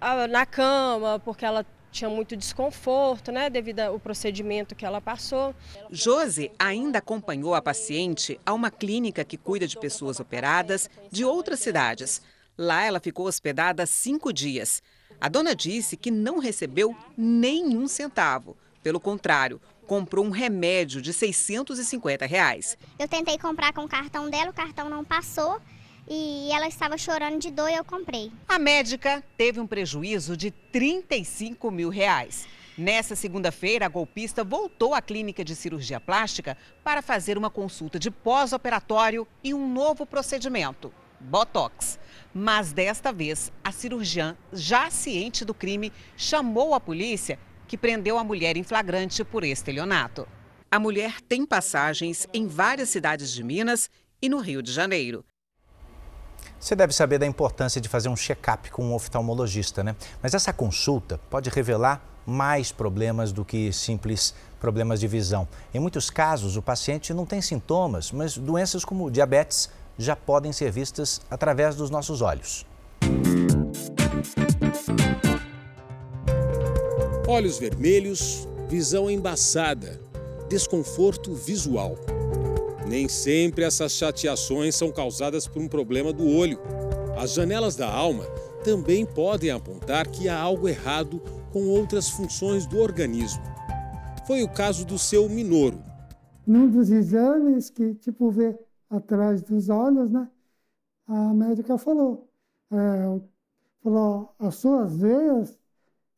a, 0.00 0.22
a, 0.22 0.26
na 0.28 0.46
cama, 0.46 1.20
porque 1.22 1.44
ela 1.44 1.66
tinha 1.90 2.08
muito 2.08 2.34
desconforto, 2.34 3.30
né, 3.30 3.50
devido 3.50 3.80
ao 3.80 4.00
procedimento 4.00 4.74
que 4.74 4.86
ela 4.86 4.98
passou. 4.98 5.54
Josi 5.90 6.50
ainda 6.58 7.00
acompanhou 7.00 7.54
a 7.54 7.60
paciente 7.60 8.40
a 8.46 8.54
uma 8.54 8.70
clínica 8.70 9.26
que 9.26 9.36
cuida 9.36 9.68
de 9.68 9.78
pessoas 9.78 10.18
operadas 10.18 10.88
de 11.10 11.22
outras 11.22 11.60
cidades. 11.60 12.22
Lá 12.56 12.82
ela 12.84 12.98
ficou 12.98 13.26
hospedada 13.26 13.84
cinco 13.84 14.32
dias. 14.32 14.82
A 15.20 15.28
dona 15.28 15.54
disse 15.54 15.98
que 15.98 16.10
não 16.10 16.38
recebeu 16.38 16.96
nenhum 17.14 17.86
centavo. 17.86 18.56
Pelo 18.82 18.98
contrário, 18.98 19.60
comprou 19.92 20.24
um 20.24 20.30
remédio 20.30 21.02
de 21.02 21.12
650 21.12 22.24
reais. 22.24 22.78
Eu 22.98 23.06
tentei 23.06 23.36
comprar 23.36 23.74
com 23.74 23.84
o 23.84 23.88
cartão 23.88 24.30
dela, 24.30 24.48
o 24.48 24.54
cartão 24.54 24.88
não 24.88 25.04
passou 25.04 25.60
e 26.08 26.50
ela 26.50 26.66
estava 26.66 26.96
chorando 26.96 27.38
de 27.38 27.50
dor 27.50 27.68
e 27.68 27.74
eu 27.74 27.84
comprei. 27.84 28.32
A 28.48 28.58
médica 28.58 29.22
teve 29.36 29.60
um 29.60 29.66
prejuízo 29.66 30.34
de 30.34 30.50
35 30.50 31.70
mil 31.70 31.90
reais. 31.90 32.48
Nessa 32.78 33.14
segunda-feira, 33.14 33.84
a 33.84 33.88
golpista 33.90 34.42
voltou 34.42 34.94
à 34.94 35.02
clínica 35.02 35.44
de 35.44 35.54
cirurgia 35.54 36.00
plástica 36.00 36.56
para 36.82 37.02
fazer 37.02 37.36
uma 37.36 37.50
consulta 37.50 37.98
de 37.98 38.10
pós-operatório 38.10 39.28
e 39.44 39.52
um 39.52 39.70
novo 39.70 40.06
procedimento, 40.06 40.90
Botox. 41.20 41.98
Mas 42.32 42.72
desta 42.72 43.12
vez, 43.12 43.52
a 43.62 43.70
cirurgiã, 43.70 44.38
já 44.54 44.88
ciente 44.88 45.44
do 45.44 45.52
crime, 45.52 45.92
chamou 46.16 46.72
a 46.72 46.80
polícia, 46.80 47.38
que 47.72 47.78
prendeu 47.78 48.18
a 48.18 48.24
mulher 48.24 48.54
em 48.58 48.62
flagrante 48.62 49.24
por 49.24 49.42
estelionato. 49.42 50.28
A 50.70 50.78
mulher 50.78 51.22
tem 51.26 51.46
passagens 51.46 52.28
em 52.30 52.46
várias 52.46 52.90
cidades 52.90 53.32
de 53.32 53.42
Minas 53.42 53.88
e 54.20 54.28
no 54.28 54.40
Rio 54.40 54.62
de 54.62 54.70
Janeiro. 54.70 55.24
Você 56.60 56.76
deve 56.76 56.92
saber 56.92 57.16
da 57.16 57.26
importância 57.26 57.80
de 57.80 57.88
fazer 57.88 58.10
um 58.10 58.14
check-up 58.14 58.70
com 58.70 58.84
um 58.84 58.92
oftalmologista, 58.92 59.82
né? 59.82 59.96
Mas 60.22 60.34
essa 60.34 60.52
consulta 60.52 61.18
pode 61.30 61.48
revelar 61.48 62.06
mais 62.26 62.70
problemas 62.70 63.32
do 63.32 63.42
que 63.42 63.72
simples 63.72 64.34
problemas 64.60 65.00
de 65.00 65.08
visão. 65.08 65.48
Em 65.72 65.80
muitos 65.80 66.10
casos, 66.10 66.58
o 66.58 66.62
paciente 66.62 67.14
não 67.14 67.24
tem 67.24 67.40
sintomas, 67.40 68.12
mas 68.12 68.36
doenças 68.36 68.84
como 68.84 69.10
diabetes 69.10 69.70
já 69.96 70.14
podem 70.14 70.52
ser 70.52 70.70
vistas 70.70 71.22
através 71.30 71.74
dos 71.74 71.88
nossos 71.88 72.20
olhos. 72.20 72.66
Olhos 77.32 77.58
vermelhos, 77.58 78.46
visão 78.68 79.10
embaçada, 79.10 79.98
desconforto 80.50 81.32
visual. 81.32 81.96
Nem 82.86 83.08
sempre 83.08 83.64
essas 83.64 83.92
chateações 83.92 84.76
são 84.76 84.92
causadas 84.92 85.48
por 85.48 85.62
um 85.62 85.66
problema 85.66 86.12
do 86.12 86.28
olho. 86.28 86.58
As 87.16 87.32
janelas 87.32 87.74
da 87.74 87.90
alma 87.90 88.26
também 88.62 89.06
podem 89.06 89.50
apontar 89.50 90.08
que 90.08 90.28
há 90.28 90.38
algo 90.38 90.68
errado 90.68 91.22
com 91.50 91.68
outras 91.68 92.10
funções 92.10 92.66
do 92.66 92.78
organismo. 92.78 93.42
Foi 94.26 94.42
o 94.42 94.52
caso 94.52 94.84
do 94.84 94.98
seu 94.98 95.26
Minoro. 95.26 95.82
Num 96.46 96.68
dos 96.68 96.90
exames 96.90 97.70
que, 97.70 97.94
tipo, 97.94 98.30
vê 98.30 98.54
atrás 98.90 99.40
dos 99.40 99.70
olhos, 99.70 100.10
né? 100.10 100.28
A 101.08 101.32
médica 101.32 101.78
falou, 101.78 102.28
é, 102.70 103.20
falou, 103.82 104.34
as 104.38 104.54
suas 104.56 104.94
veias 104.98 105.61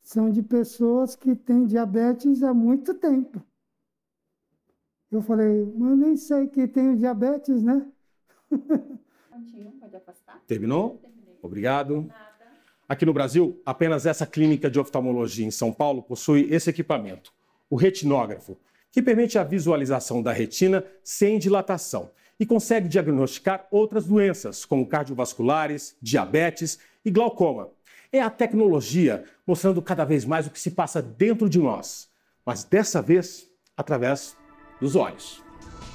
são 0.05 0.29
de 0.29 0.43
pessoas 0.43 1.15
que 1.15 1.35
têm 1.35 1.65
diabetes 1.65 2.43
há 2.43 2.53
muito 2.53 2.93
tempo. 2.93 3.41
Eu 5.11 5.19
falei, 5.19 5.65
mas 5.75 5.97
nem 5.97 6.15
sei 6.15 6.47
que 6.47 6.67
tenho 6.67 6.95
diabetes, 6.95 7.63
né? 7.63 7.91
Terminou? 10.45 11.01
Obrigado. 11.41 12.07
Aqui 12.87 13.03
no 13.03 13.13
Brasil, 13.13 13.59
apenas 13.65 14.05
essa 14.05 14.27
clínica 14.27 14.69
de 14.69 14.79
oftalmologia 14.79 15.45
em 15.45 15.49
São 15.49 15.73
Paulo 15.73 16.03
possui 16.03 16.53
esse 16.53 16.69
equipamento, 16.69 17.33
o 17.67 17.75
retinógrafo, 17.75 18.55
que 18.91 19.01
permite 19.01 19.39
a 19.39 19.43
visualização 19.43 20.21
da 20.21 20.31
retina 20.31 20.85
sem 21.03 21.39
dilatação 21.39 22.11
e 22.39 22.45
consegue 22.45 22.87
diagnosticar 22.87 23.67
outras 23.71 24.05
doenças, 24.05 24.65
como 24.65 24.85
cardiovasculares, 24.85 25.97
diabetes 25.99 26.77
e 27.03 27.09
glaucoma. 27.09 27.71
É 28.15 28.21
a 28.21 28.29
tecnologia 28.29 29.25
mostrando 29.45 29.81
cada 29.81 30.05
vez 30.05 30.23
mais 30.23 30.47
o 30.47 30.49
que 30.49 30.57
se 30.57 30.71
passa 30.71 31.01
dentro 31.01 31.49
de 31.49 31.59
nós, 31.59 32.07
mas 32.45 32.63
dessa 32.63 33.01
vez 33.01 33.45
através 33.75 34.37
dos 34.79 34.95
olhos. 34.95 35.43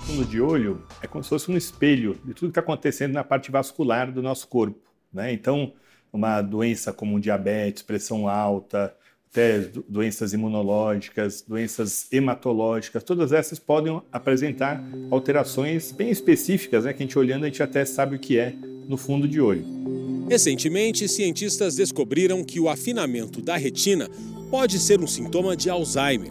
O 0.03 0.07
fundo 0.07 0.25
de 0.27 0.39
olho 0.39 0.85
é 1.01 1.07
como 1.07 1.25
se 1.25 1.31
fosse 1.31 1.51
um 1.51 1.57
espelho 1.57 2.21
de 2.23 2.35
tudo 2.35 2.49
que 2.53 2.59
está 2.59 2.61
acontecendo 2.61 3.15
na 3.15 3.25
parte 3.25 3.51
vascular 3.51 4.13
do 4.13 4.21
nosso 4.21 4.47
corpo. 4.49 4.79
Né? 5.11 5.33
Então, 5.33 5.73
uma 6.13 6.43
doença 6.43 6.93
como 6.93 7.19
diabetes, 7.19 7.83
pressão 7.83 8.29
alta, 8.29 8.95
até 9.31 9.61
doenças 9.89 10.35
imunológicas, 10.35 11.41
doenças 11.41 12.07
hematológicas, 12.13 13.03
todas 13.03 13.33
essas 13.33 13.59
podem 13.59 13.99
apresentar 14.13 14.85
alterações 15.11 15.91
bem 15.91 16.11
específicas, 16.11 16.85
né, 16.85 16.93
que 16.93 17.03
a 17.03 17.07
gente 17.07 17.19
olhando 17.19 17.45
a 17.45 17.47
gente 17.47 17.63
até 17.63 17.83
sabe 17.87 18.17
o 18.17 18.19
que 18.19 18.39
é 18.39 18.55
no 18.87 18.99
fundo 18.99 19.27
de 19.27 19.41
olho. 19.41 19.65
Recentemente, 20.31 21.09
cientistas 21.09 21.75
descobriram 21.75 22.45
que 22.45 22.61
o 22.61 22.69
afinamento 22.69 23.43
da 23.43 23.57
retina 23.57 24.09
pode 24.49 24.79
ser 24.79 25.01
um 25.01 25.07
sintoma 25.07 25.57
de 25.57 25.69
Alzheimer. 25.69 26.31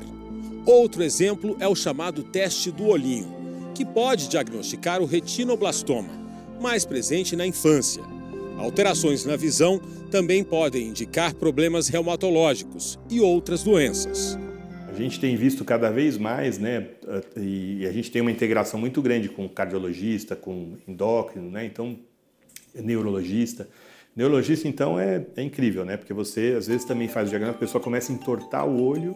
Outro 0.65 1.03
exemplo 1.03 1.57
é 1.59 1.67
o 1.67 1.75
chamado 1.75 2.23
teste 2.23 2.71
do 2.71 2.85
olhinho, 2.85 3.27
que 3.75 3.83
pode 3.83 4.29
diagnosticar 4.29 5.01
o 5.01 5.05
retinoblastoma, 5.05 6.07
mais 6.61 6.85
presente 6.85 7.35
na 7.35 7.45
infância. 7.45 8.01
Alterações 8.57 9.25
na 9.25 9.35
visão 9.35 9.81
também 10.09 10.45
podem 10.45 10.87
indicar 10.87 11.35
problemas 11.35 11.89
reumatológicos 11.89 12.97
e 13.09 13.19
outras 13.19 13.63
doenças. 13.63 14.39
A 14.87 14.93
gente 14.93 15.19
tem 15.19 15.35
visto 15.35 15.65
cada 15.65 15.91
vez 15.91 16.17
mais, 16.17 16.57
né, 16.57 16.87
e 17.35 17.85
a 17.85 17.91
gente 17.91 18.09
tem 18.09 18.21
uma 18.21 18.31
integração 18.31 18.79
muito 18.79 19.01
grande 19.01 19.27
com 19.27 19.49
cardiologista, 19.49 20.37
com 20.37 20.77
endócrino, 20.87 21.51
né, 21.51 21.65
então 21.65 21.99
neurologista. 22.73 23.67
Neurologista, 24.19 24.67
então, 24.67 24.99
é, 24.99 25.25
é 25.37 25.41
incrível, 25.41 25.85
né, 25.85 25.95
porque 25.95 26.13
você 26.13 26.53
às 26.57 26.67
vezes 26.67 26.85
também 26.85 27.07
faz 27.07 27.27
o 27.27 27.29
diagnóstico, 27.29 27.63
a 27.63 27.65
pessoa 27.65 27.83
começa 27.83 28.11
a 28.11 28.15
entortar 28.15 28.67
o 28.67 28.83
olho 28.83 29.15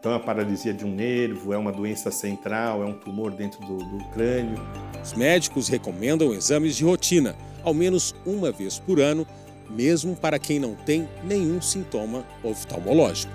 então, 0.00 0.12
é 0.12 0.16
a 0.16 0.18
paralisia 0.18 0.72
de 0.72 0.82
um 0.82 0.94
nervo, 0.94 1.52
é 1.52 1.58
uma 1.58 1.70
doença 1.70 2.10
central, 2.10 2.82
é 2.82 2.86
um 2.86 2.94
tumor 2.94 3.32
dentro 3.32 3.60
do, 3.66 3.76
do 3.76 4.04
crânio. 4.14 4.56
Os 5.02 5.12
médicos 5.12 5.68
recomendam 5.68 6.32
exames 6.32 6.74
de 6.74 6.84
rotina, 6.84 7.36
ao 7.62 7.74
menos 7.74 8.14
uma 8.24 8.50
vez 8.50 8.78
por 8.78 8.98
ano, 8.98 9.26
mesmo 9.68 10.16
para 10.16 10.38
quem 10.38 10.58
não 10.58 10.74
tem 10.74 11.06
nenhum 11.22 11.60
sintoma 11.60 12.24
oftalmológico. 12.42 13.30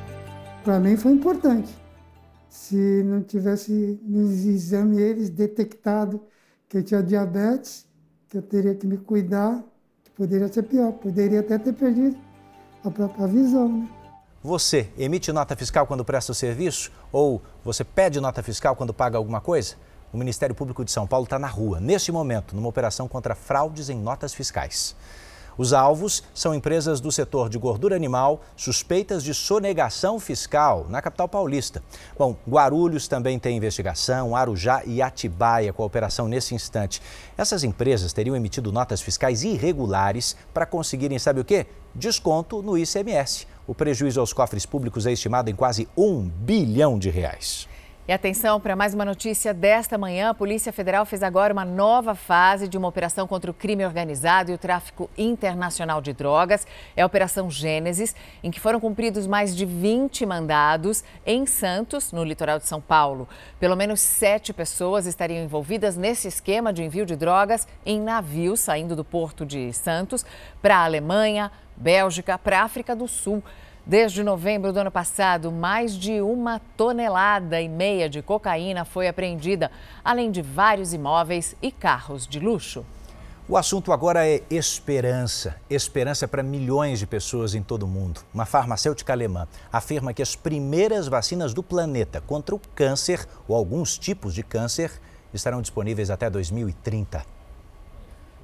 Para 0.64 0.80
mim 0.80 0.98
foi 0.98 1.12
importante. 1.12 1.72
Se 2.50 3.04
não 3.04 3.22
tivesse 3.22 4.00
nos 4.02 4.44
exames 4.44 4.98
eles 4.98 5.30
detectado 5.30 6.20
que 6.68 6.78
eu 6.78 6.84
tinha 6.84 7.04
diabetes, 7.04 7.86
que 8.28 8.40
eu 8.40 8.42
teria 8.42 8.74
que 8.74 8.88
me 8.88 8.98
cuidar, 8.98 9.64
poderia 10.18 10.52
ser 10.52 10.64
pior, 10.64 10.92
poderia 10.94 11.42
até 11.42 11.58
ter 11.58 11.74
perdido 11.74 12.18
a 12.84 12.90
própria 12.90 13.28
visão. 13.28 13.68
Né? 13.68 13.90
Você 14.44 14.90
emite 14.98 15.32
nota 15.32 15.56
fiscal 15.56 15.88
quando 15.88 16.06
presta 16.06 16.32
o 16.32 16.36
serviço? 16.36 16.92
Ou 17.12 17.42
você 17.64 17.84
pede 17.84 18.20
nota 18.20 18.42
fiscal 18.44 18.76
quando 18.76 18.94
paga 18.94 19.18
alguma 19.18 19.42
coisa? 19.42 19.76
O 20.14 20.18
Ministério 20.18 20.56
Público 20.56 20.86
de 20.86 20.92
São 20.92 21.06
Paulo 21.06 21.26
está 21.26 21.38
na 21.38 21.48
rua, 21.48 21.80
neste 21.80 22.12
momento, 22.12 22.56
numa 22.56 22.70
operação 22.70 23.08
contra 23.08 23.36
fraudes 23.36 23.90
em 23.90 24.00
notas 24.00 24.34
fiscais. 24.34 24.96
Os 25.58 25.72
alvos 25.72 26.24
são 26.34 26.54
empresas 26.54 27.00
do 27.00 27.12
setor 27.12 27.50
de 27.50 27.58
gordura 27.58 27.96
animal 27.96 28.42
suspeitas 28.58 29.24
de 29.24 29.34
sonegação 29.34 30.20
fiscal 30.20 30.86
na 30.90 31.02
capital 31.02 31.30
paulista. 31.30 31.82
Bom, 32.18 32.36
Guarulhos 32.48 33.08
também 33.08 33.40
tem 33.40 33.56
investigação, 33.56 34.36
Arujá 34.36 34.84
e 34.86 35.02
Atibaia 35.02 35.72
com 35.72 35.84
a 35.84 35.86
operação 35.86 36.28
nesse 36.28 36.54
instante. 36.54 37.02
Essas 37.38 37.64
empresas 37.64 38.12
teriam 38.12 38.36
emitido 38.36 38.72
notas 38.72 39.02
fiscais 39.02 39.44
irregulares 39.44 40.36
para 40.54 40.66
conseguirem, 40.66 41.18
sabe 41.18 41.40
o 41.40 41.46
quê? 41.46 41.66
Desconto 41.94 42.62
no 42.62 42.78
ICMS. 42.78 43.48
O 43.66 43.74
prejuízo 43.74 44.20
aos 44.20 44.34
cofres 44.34 44.66
públicos 44.66 45.06
é 45.06 45.14
estimado 45.14 45.50
em 45.50 45.56
quase 45.56 45.88
um 45.98 46.22
bilhão 46.22 47.00
de 47.00 47.10
reais. 47.10 47.68
E 48.08 48.14
atenção 48.14 48.62
para 48.62 48.76
mais 48.76 48.94
uma 48.94 49.04
notícia 49.04 49.52
desta 49.52 49.98
manhã. 49.98 50.30
A 50.30 50.34
Polícia 50.36 50.72
Federal 50.72 51.08
fez 51.08 51.24
agora 51.24 51.52
uma 51.52 51.66
nova 51.66 52.14
fase 52.14 52.68
de 52.68 52.78
uma 52.78 52.88
operação 52.88 53.26
contra 53.26 53.50
o 53.50 53.54
crime 53.54 53.84
organizado 53.84 54.52
e 54.52 54.54
o 54.54 54.60
tráfico 54.60 55.10
internacional 55.18 56.00
de 56.04 56.14
drogas. 56.14 56.68
É 56.96 57.02
a 57.02 57.06
Operação 57.08 57.50
Gênesis, 57.50 58.16
em 58.44 58.52
que 58.52 58.60
foram 58.60 58.80
cumpridos 58.80 59.26
mais 59.26 59.56
de 59.56 59.66
20 59.66 60.24
mandados 60.24 61.04
em 61.26 61.48
Santos, 61.48 62.12
no 62.12 62.24
litoral 62.24 62.60
de 62.60 62.68
São 62.68 62.80
Paulo. 62.80 63.28
Pelo 63.60 63.76
menos 63.76 64.02
sete 64.02 64.54
pessoas 64.54 65.08
estariam 65.08 65.44
envolvidas 65.44 65.98
nesse 65.98 66.28
esquema 66.28 66.72
de 66.72 66.84
envio 66.84 67.08
de 67.08 67.16
drogas 67.16 67.68
em 67.84 68.00
navios 68.00 68.60
saindo 68.60 68.96
do 68.96 69.04
porto 69.04 69.44
de 69.44 69.74
Santos 69.74 70.24
para 70.62 70.78
a 70.78 70.86
Alemanha, 70.86 71.52
Bélgica, 71.76 72.38
para 72.38 72.60
a 72.60 72.64
África 72.66 72.96
do 72.96 73.08
Sul. 73.08 73.44
Desde 73.88 74.24
novembro 74.24 74.74
do 74.74 74.80
ano 74.80 74.90
passado, 74.90 75.52
mais 75.52 75.94
de 75.94 76.20
uma 76.20 76.60
tonelada 76.76 77.62
e 77.62 77.70
meia 77.70 78.10
de 78.10 78.20
cocaína 78.20 78.84
foi 78.84 79.08
apreendida, 79.08 79.70
além 80.04 80.32
de 80.32 80.42
vários 80.42 80.92
imóveis 80.92 81.56
e 81.62 81.72
carros 81.72 82.26
de 82.26 82.40
luxo. 82.40 82.84
O 83.48 83.56
assunto 83.56 83.94
agora 83.94 84.28
é 84.28 84.42
esperança. 84.50 85.56
Esperança 85.70 86.28
para 86.28 86.42
milhões 86.42 86.98
de 86.98 87.06
pessoas 87.06 87.54
em 87.54 87.62
todo 87.62 87.84
o 87.84 87.88
mundo. 87.88 88.22
Uma 88.34 88.48
farmacêutica 88.48 89.14
alemã 89.14 89.48
afirma 89.72 90.16
que 90.16 90.24
as 90.24 90.36
primeiras 90.36 91.08
vacinas 91.08 91.54
do 91.54 91.62
planeta 91.62 92.20
contra 92.20 92.56
o 92.56 92.62
câncer 92.74 93.28
ou 93.48 93.56
alguns 93.56 94.00
tipos 94.00 94.34
de 94.34 94.42
câncer 94.42 95.00
estarão 95.32 95.62
disponíveis 95.62 96.10
até 96.10 96.28
2030. 96.28 97.35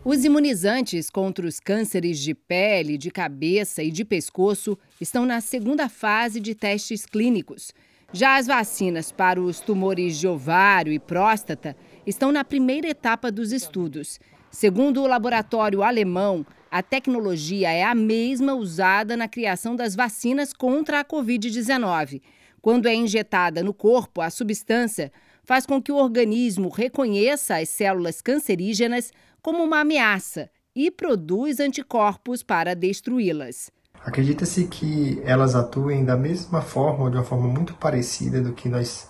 Os 0.03 0.25
imunizantes 0.25 1.11
contra 1.11 1.45
os 1.45 1.59
cânceres 1.59 2.17
de 2.17 2.33
pele, 2.33 2.97
de 2.97 3.11
cabeça 3.11 3.83
e 3.83 3.91
de 3.91 4.03
pescoço 4.03 4.75
estão 4.99 5.27
na 5.27 5.39
segunda 5.39 5.87
fase 5.87 6.39
de 6.39 6.55
testes 6.55 7.05
clínicos. 7.05 7.71
Já 8.11 8.37
as 8.37 8.47
vacinas 8.47 9.11
para 9.11 9.39
os 9.39 9.59
tumores 9.59 10.17
de 10.17 10.27
ovário 10.27 10.91
e 10.91 10.97
próstata 10.97 11.77
estão 12.03 12.31
na 12.31 12.43
primeira 12.43 12.89
etapa 12.89 13.31
dos 13.31 13.51
estudos. 13.51 14.19
Segundo 14.49 15.03
o 15.03 15.07
laboratório 15.07 15.83
alemão, 15.83 16.43
a 16.71 16.81
tecnologia 16.81 17.69
é 17.69 17.83
a 17.83 17.93
mesma 17.93 18.55
usada 18.55 19.15
na 19.15 19.27
criação 19.27 19.75
das 19.75 19.95
vacinas 19.95 20.51
contra 20.51 20.99
a 20.99 21.05
Covid-19. 21.05 22.23
Quando 22.59 22.87
é 22.87 22.95
injetada 22.95 23.63
no 23.63 23.73
corpo, 23.73 24.19
a 24.19 24.31
substância 24.31 25.11
faz 25.43 25.65
com 25.65 25.81
que 25.81 25.91
o 25.91 25.97
organismo 25.97 26.69
reconheça 26.69 27.57
as 27.57 27.69
células 27.69 28.21
cancerígenas 28.21 29.11
como 29.41 29.63
uma 29.63 29.81
ameaça 29.81 30.49
e 30.75 30.89
produz 30.89 31.59
anticorpos 31.59 32.43
para 32.43 32.75
destruí-las. 32.75 33.71
Acredita-se 34.03 34.67
que 34.67 35.21
elas 35.23 35.53
atuem 35.53 36.03
da 36.03 36.17
mesma 36.17 36.61
forma 36.61 37.03
ou 37.03 37.09
de 37.09 37.17
uma 37.17 37.23
forma 37.23 37.47
muito 37.47 37.73
parecida 37.75 38.41
do 38.41 38.53
que 38.53 38.69
nós 38.69 39.09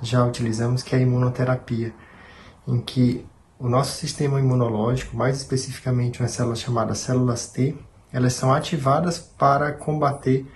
já 0.00 0.24
utilizamos, 0.24 0.82
que 0.82 0.94
é 0.94 0.98
a 0.98 1.02
imunoterapia, 1.02 1.94
em 2.66 2.80
que 2.80 3.24
o 3.58 3.68
nosso 3.68 3.96
sistema 3.96 4.40
imunológico, 4.40 5.16
mais 5.16 5.36
especificamente 5.36 6.20
uma 6.20 6.28
célula 6.28 6.56
chamada 6.56 6.94
células 6.94 7.48
T, 7.48 7.76
elas 8.12 8.34
são 8.34 8.52
ativadas 8.52 9.18
para 9.18 9.72
combater 9.72 10.46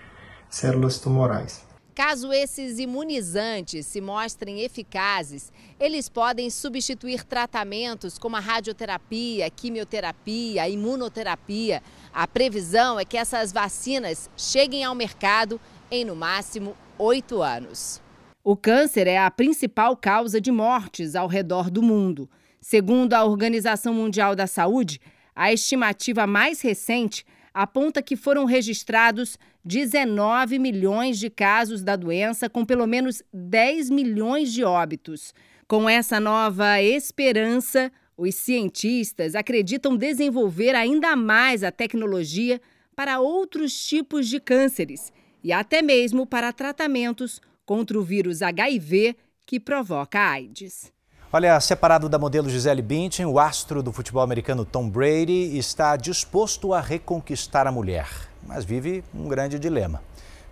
células 0.49 0.99
tumorais. 0.99 1.66
Caso 1.97 2.31
esses 2.31 2.79
imunizantes 2.79 3.87
se 3.87 4.03
mostrem 4.03 4.61
eficazes, 4.61 5.51
eles 5.81 6.11
podem 6.11 6.51
substituir 6.51 7.25
tratamentos 7.25 8.19
como 8.19 8.37
a 8.37 8.39
radioterapia, 8.39 9.47
a 9.47 9.51
quimioterapia, 9.51 10.65
a 10.65 10.69
imunoterapia. 10.69 11.83
A 12.13 12.29
previsão 12.29 13.01
é 13.01 13.05
que 13.07 13.17
essas 13.17 13.51
vacinas 13.51 14.29
cheguem 14.37 14.85
ao 14.85 14.95
mercado 14.95 15.59
em 15.91 16.05
no 16.05 16.15
máximo 16.15 16.77
oito 16.99 17.41
anos. 17.41 18.03
O 18.45 18.55
câncer 18.55 19.07
é 19.07 19.17
a 19.17 19.31
principal 19.31 19.97
causa 19.97 20.39
de 20.39 20.53
mortes 20.53 21.17
ao 21.17 21.27
redor 21.27 21.71
do 21.71 21.83
mundo. 21.83 22.29
Segundo 22.61 23.15
a 23.15 23.25
Organização 23.25 23.95
Mundial 23.95 24.37
da 24.37 24.47
Saúde, 24.47 25.01
a 25.35 25.51
estimativa 25.51 26.27
mais 26.27 26.61
recente 26.61 27.25
aponta 27.57 28.03
que 28.03 28.17
foram 28.17 28.45
registrados 28.45 29.39
19 29.65 30.59
milhões 30.59 31.19
de 31.19 31.31
casos 31.31 31.83
da 31.83 31.97
doença, 31.97 32.51
com 32.51 32.67
pelo 32.67 32.87
menos 32.87 33.23
10 33.33 33.89
milhões 33.89 34.53
de 34.53 34.63
óbitos. 34.63 35.33
Com 35.67 35.89
essa 35.89 36.21
nova 36.21 36.83
esperança, 36.83 37.91
os 38.15 38.35
cientistas 38.35 39.35
acreditam 39.35 39.97
desenvolver 39.97 40.75
ainda 40.75 41.17
mais 41.17 41.65
a 41.65 41.73
tecnologia 41.73 42.61
para 42.95 43.21
outros 43.21 43.87
tipos 43.87 44.29
de 44.29 44.39
cânceres 44.39 45.11
e 45.43 45.51
até 45.51 45.81
mesmo 45.81 46.27
para 46.27 46.53
tratamentos 46.53 47.41
contra 47.65 47.99
o 47.99 48.03
vírus 48.03 48.43
HIV 48.43 49.17
que 49.47 49.59
provoca 49.59 50.21
AIDS. 50.21 50.93
Olha, 51.33 51.59
separado 51.59 52.09
da 52.09 52.21
modelo 52.21 52.49
Gisele 52.49 52.81
Bündchen, 52.81 53.27
o 53.27 53.41
astro 53.41 53.83
do 53.83 53.93
futebol 53.93 54.23
americano 54.23 54.65
Tom 54.65 54.89
Brady 54.89 55.59
está 55.59 55.97
disposto 55.97 56.73
a 56.73 56.81
reconquistar 56.81 57.67
a 57.67 57.73
mulher, 57.73 58.09
mas 58.45 58.65
vive 58.65 59.03
um 59.13 59.27
grande 59.27 59.59
dilema. 59.59 60.01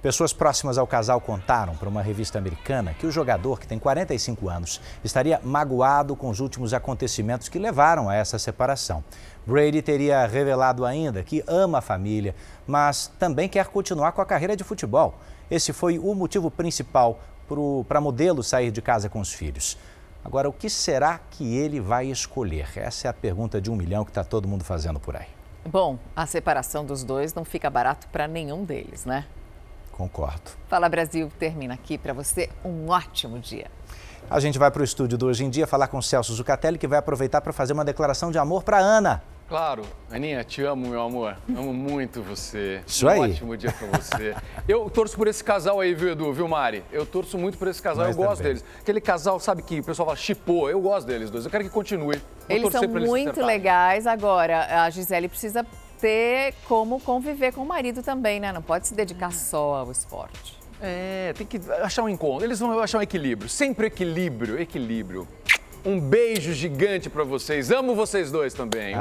Pessoas 0.03 0.33
próximas 0.33 0.77
ao 0.77 0.85
casal 0.85 1.21
contaram 1.21 1.77
para 1.77 1.89
uma 1.89 2.03
revista 2.03 2.39
americana 2.39 2.93
que 2.93 3.07
o 3.07 3.11
jogador, 3.13 3.61
que 3.61 3.69
tem 3.69 3.79
45 3.79 4.49
anos, 4.49 4.81
estaria 5.05 5.41
magoado 5.45 6.17
com 6.17 6.29
os 6.29 6.41
últimos 6.41 6.75
acontecimentos 6.75 7.49
que 7.49 7.59
levaram 7.59 8.09
a 8.09 8.17
essa 8.17 8.37
separação. 8.37 9.05
Brady 9.47 9.81
teria 9.81 10.27
revelado 10.27 10.85
ainda 10.85 11.23
que 11.23 11.45
ama 11.47 11.79
a 11.79 11.83
família, 11.83 12.35
mas 12.67 13.13
também 13.17 13.49
quer 13.49 13.69
continuar 13.69 14.11
com 14.11 14.21
a 14.21 14.27
carreira 14.27 14.57
de 14.57 14.65
futebol. 14.65 15.15
Esse 15.49 15.73
foi 15.73 16.01
o 16.01 16.17
motivo 16.17 16.51
principal 16.51 17.21
para 17.87 17.99
a 17.99 18.03
modelo 18.03 18.43
sair 18.43 18.73
de 18.73 18.83
casa 18.83 19.09
com 19.09 19.21
os 19.21 19.33
filhos. 19.33 19.79
Agora, 20.25 20.49
o 20.49 20.53
que 20.53 20.71
será 20.71 21.21
que 21.31 21.55
ele 21.55 21.81
vai 21.81 22.07
escolher? 22.07 22.69
Essa 22.77 23.09
é 23.09 23.11
a 23.11 23.13
pergunta 23.13 23.61
de 23.61 23.71
um 23.71 23.77
milhão 23.77 24.05
que 24.05 24.11
está 24.11 24.25
todo 24.25 24.49
mundo 24.49 24.65
fazendo 24.65 24.99
por 24.99 25.15
aí. 25.15 25.29
Bom, 25.67 25.99
a 26.17 26.27
separação 26.27 26.85
dos 26.85 27.05
dois 27.05 27.35
não 27.35 27.45
fica 27.45 27.69
barato 27.69 28.09
para 28.09 28.27
nenhum 28.27 28.65
deles, 28.65 29.05
né? 29.05 29.27
Concordo. 29.93 30.51
Fala 30.67 30.89
Brasil 30.89 31.31
termina 31.39 31.75
aqui 31.75 31.97
para 31.99 32.13
você 32.13 32.51
um 32.65 32.89
ótimo 32.89 33.39
dia. 33.39 33.71
A 34.29 34.41
gente 34.41 34.59
vai 34.59 34.71
para 34.71 34.81
o 34.81 34.85
estúdio 34.85 35.19
do 35.19 35.27
Hoje 35.27 35.45
em 35.45 35.51
Dia 35.51 35.67
falar 35.67 35.89
com 35.89 36.01
Celso 36.01 36.33
Zucatelli, 36.33 36.79
que 36.79 36.89
vai 36.89 36.99
aproveitar 36.99 37.43
para 37.43 37.53
fazer 37.53 37.75
uma 37.75 37.85
declaração 37.85 38.31
de 38.31 38.39
amor 38.39 38.65
para 38.65 38.79
Ana. 38.79 39.23
Claro, 39.49 39.83
Aninha, 40.11 40.43
te 40.43 40.63
amo, 40.63 40.89
meu 40.89 41.03
amor. 41.03 41.37
Amo 41.51 41.73
muito 41.73 42.23
você. 42.23 42.81
Isso 42.87 43.07
um 43.07 43.11
aí. 43.11 43.21
ótimo 43.21 43.57
dia 43.57 43.71
pra 43.73 43.87
você. 43.99 44.35
Eu 44.67 44.89
torço 44.89 45.17
por 45.17 45.29
esse 45.29 45.45
casal 45.45 45.81
aí, 45.81 45.93
viu, 45.95 46.13
Edu, 46.13 46.33
viu, 46.33 46.49
Mari? 46.49 46.83
Eu 46.91 47.05
torço 47.05 47.37
muito 47.37 47.59
por 47.59 47.69
esse 47.69 47.81
casal, 47.83 48.07
Nós 48.07 48.17
eu 48.17 48.23
gosto 48.23 48.39
também. 48.39 48.55
deles. 48.55 48.65
Aquele 48.81 49.01
casal, 49.03 49.39
sabe 49.39 49.63
que 49.63 49.81
o 49.81 49.85
pessoal 49.85 50.07
fala 50.07 50.17
chipou, 50.17 50.71
eu 50.71 50.81
gosto 50.81 51.07
deles 51.07 51.31
dois. 51.31 51.45
Eu 51.45 51.51
quero 51.51 51.63
que 51.65 51.71
continue. 51.71 52.17
Vou 52.17 52.57
Eles 52.57 52.73
são 52.73 52.85
eles 52.85 53.09
muito 53.09 53.45
legais. 53.45 54.07
Agora, 54.07 54.85
a 54.85 54.89
Gisele 54.89 55.29
precisa 55.29 55.65
ter 56.01 56.55
como 56.67 56.99
conviver 57.01 57.53
com 57.53 57.61
o 57.63 57.67
marido 57.67 58.03
também, 58.03 58.41
né? 58.41 58.51
Não 58.53 58.63
pode 58.63 58.89
se 58.89 58.95
dedicar 58.95 59.33
só 59.33 59.75
ao 59.77 59.93
esporte. 59.93 60.59
É, 60.81 61.33
tem 61.37 61.47
que 61.47 61.61
achar 61.83 62.03
um 62.03 62.09
encontro. 62.09 62.45
Eles 62.45 62.59
vão 62.59 62.79
achar 62.79 62.99
um 62.99 63.03
equilíbrio. 63.03 63.49
Sempre 63.49 63.87
equilíbrio, 63.89 64.61
equilíbrio. 64.61 65.29
Um 65.85 66.01
beijo 66.01 66.53
gigante 66.55 67.11
pra 67.11 67.25
vocês. 67.25 67.71
Amo 67.71 67.95
vocês 67.95 68.31
dois 68.31 68.55
também. 68.55 68.93